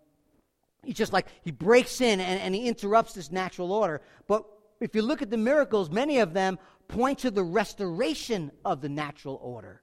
[0.87, 4.01] He's just like he breaks in and, and he interrupts this natural order.
[4.29, 4.45] But
[4.81, 8.89] if you look at the miracles, many of them point to the restoration of the
[8.89, 9.83] natural order.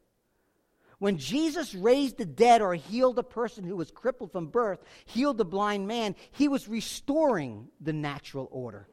[1.03, 5.37] When Jesus raised the dead or healed a person who was crippled from birth, healed
[5.37, 8.87] the blind man, he was restoring the natural order,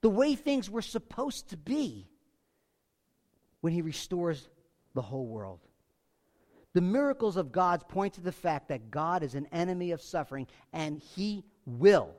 [0.00, 2.06] the way things were supposed to be
[3.60, 4.48] when he restores
[4.94, 5.58] the whole world.
[6.74, 10.46] The miracles of God point to the fact that God is an enemy of suffering
[10.72, 12.14] and he will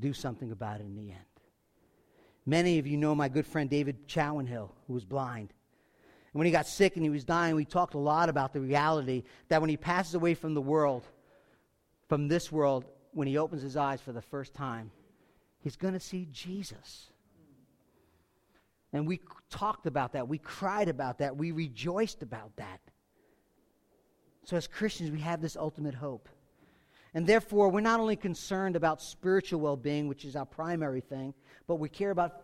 [0.00, 1.20] do something about it in the end.
[2.46, 5.52] Many of you know my good friend David Chowenhill, who was blind.
[6.32, 8.60] And when he got sick and he was dying, we talked a lot about the
[8.60, 11.04] reality that when he passes away from the world,
[12.08, 14.92] from this world, when he opens his eyes for the first time,
[15.58, 17.10] he's going to see Jesus.
[18.92, 19.20] And we
[19.50, 20.28] talked about that.
[20.28, 21.36] We cried about that.
[21.36, 22.80] We rejoiced about that.
[24.44, 26.28] So, as Christians, we have this ultimate hope.
[27.14, 31.34] And therefore, we're not only concerned about spiritual well being, which is our primary thing,
[31.66, 32.42] but we care about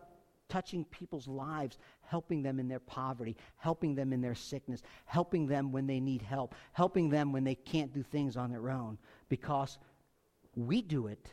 [0.49, 5.71] touching people's lives, helping them in their poverty, helping them in their sickness, helping them
[5.71, 8.97] when they need help, helping them when they can't do things on their own.
[9.29, 9.77] Because
[10.55, 11.27] we do it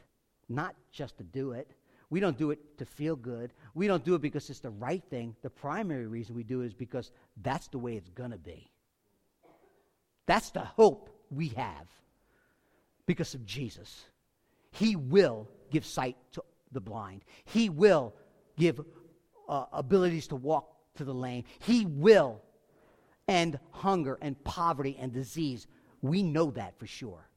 [0.49, 1.71] not just to do it.
[2.11, 3.53] We don't do it to feel good.
[3.75, 5.35] We don't do it because it's the right thing.
[5.43, 7.11] The primary reason we do it is because
[7.43, 8.71] that's the way it's going to be.
[10.27, 11.89] That's the hope we have
[13.07, 14.05] because of Jesus.
[14.71, 18.15] He will give sight to the blind, He will
[18.57, 18.81] give
[19.49, 22.41] uh, abilities to walk to the lame, He will
[23.29, 25.67] end hunger and poverty and disease.
[26.03, 27.29] We know that for sure.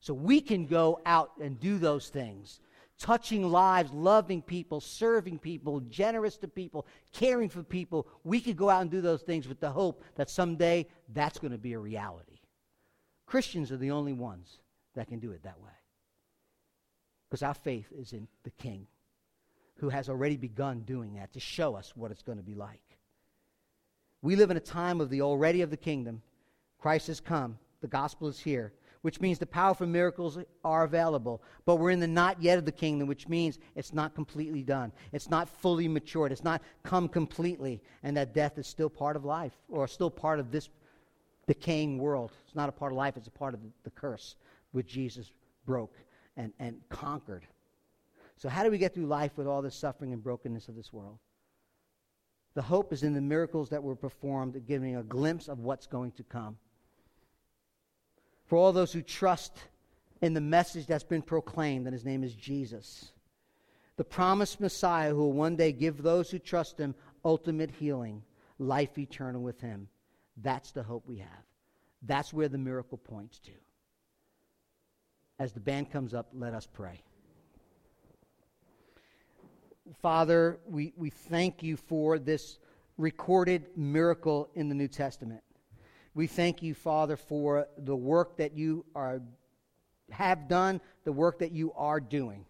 [0.00, 2.60] So we can go out and do those things
[2.98, 8.06] touching lives, loving people, serving people, generous to people, caring for people.
[8.24, 11.52] We could go out and do those things with the hope that someday that's going
[11.52, 12.40] to be a reality.
[13.26, 14.60] Christians are the only ones
[14.94, 15.70] that can do it that way.
[17.28, 18.86] Because our faith is in the King
[19.76, 22.98] who has already begun doing that to show us what it's going to be like.
[24.22, 26.22] We live in a time of the already of the kingdom.
[26.78, 28.72] Christ has come, the gospel is here
[29.06, 31.40] which means the powerful miracles are available.
[31.64, 34.90] But we're in the not yet of the kingdom, which means it's not completely done.
[35.12, 36.32] It's not fully matured.
[36.32, 37.80] It's not come completely.
[38.02, 40.68] And that death is still part of life, or still part of this
[41.46, 42.32] decaying world.
[42.44, 44.34] It's not a part of life, it's a part of the curse
[44.72, 45.30] which Jesus
[45.66, 45.94] broke
[46.36, 47.46] and, and conquered.
[48.36, 50.92] So, how do we get through life with all the suffering and brokenness of this
[50.92, 51.18] world?
[52.54, 56.12] The hope is in the miracles that were performed, giving a glimpse of what's going
[56.12, 56.56] to come
[58.46, 59.52] for all those who trust
[60.22, 63.12] in the message that's been proclaimed, and his name is Jesus.
[63.96, 68.22] The promised Messiah who will one day give those who trust him ultimate healing,
[68.58, 69.88] life eternal with him.
[70.36, 71.44] That's the hope we have.
[72.02, 73.50] That's where the miracle points to.
[75.38, 77.00] As the band comes up, let us pray.
[79.94, 82.58] Father, we, we thank you for this
[82.98, 85.42] recorded miracle in the New Testament.
[86.14, 89.20] We thank you, Father, for the work that you are
[90.10, 92.44] have done, the work that you are doing.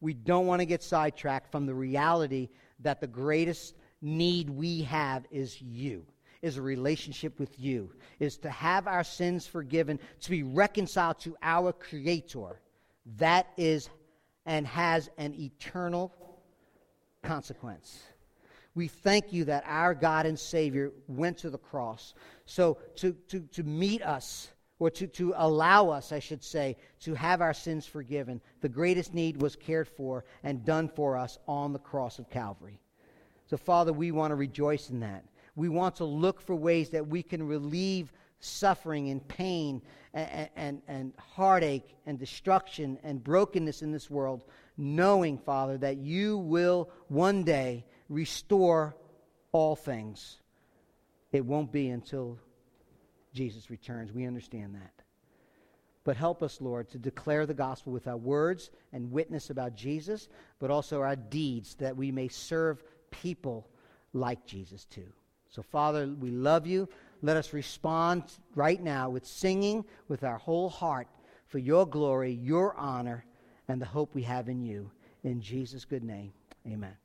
[0.00, 5.26] We don't want to get sidetracked from the reality that the greatest need we have
[5.30, 6.04] is you,
[6.42, 11.36] is a relationship with you, is to have our sins forgiven, to be reconciled to
[11.42, 12.60] our Creator.
[13.16, 13.88] That is
[14.46, 16.12] and has an eternal
[17.22, 18.02] consequence.
[18.74, 22.14] We thank you that our God and Savior went to the cross.
[22.46, 24.48] So to, to, to meet us,
[24.78, 29.12] or to, to allow us, I should say, to have our sins forgiven, the greatest
[29.12, 32.78] need was cared for and done for us on the cross of Calvary.
[33.46, 35.24] So, Father, we want to rejoice in that.
[35.56, 39.82] We want to look for ways that we can relieve suffering and pain
[40.14, 44.44] and, and, and, heartache and destruction and brokenness in this world,
[44.78, 48.96] knowing, Father, that you will one day restore
[49.52, 50.38] all things.
[51.32, 52.38] It won't be until
[53.34, 54.12] Jesus returns.
[54.12, 54.92] We understand that.
[56.04, 60.28] But help us, Lord, to declare the gospel with our words and witness about Jesus,
[60.58, 63.68] but also our deeds that we may serve people
[64.14, 65.12] like Jesus too.
[65.50, 66.88] So, Father, we love you.
[67.20, 68.24] Let us respond
[68.54, 71.08] right now with singing with our whole heart
[71.46, 73.24] for your glory, your honor,
[73.68, 74.90] and the hope we have in you.
[75.24, 76.32] In Jesus' good name,
[76.66, 76.96] amen.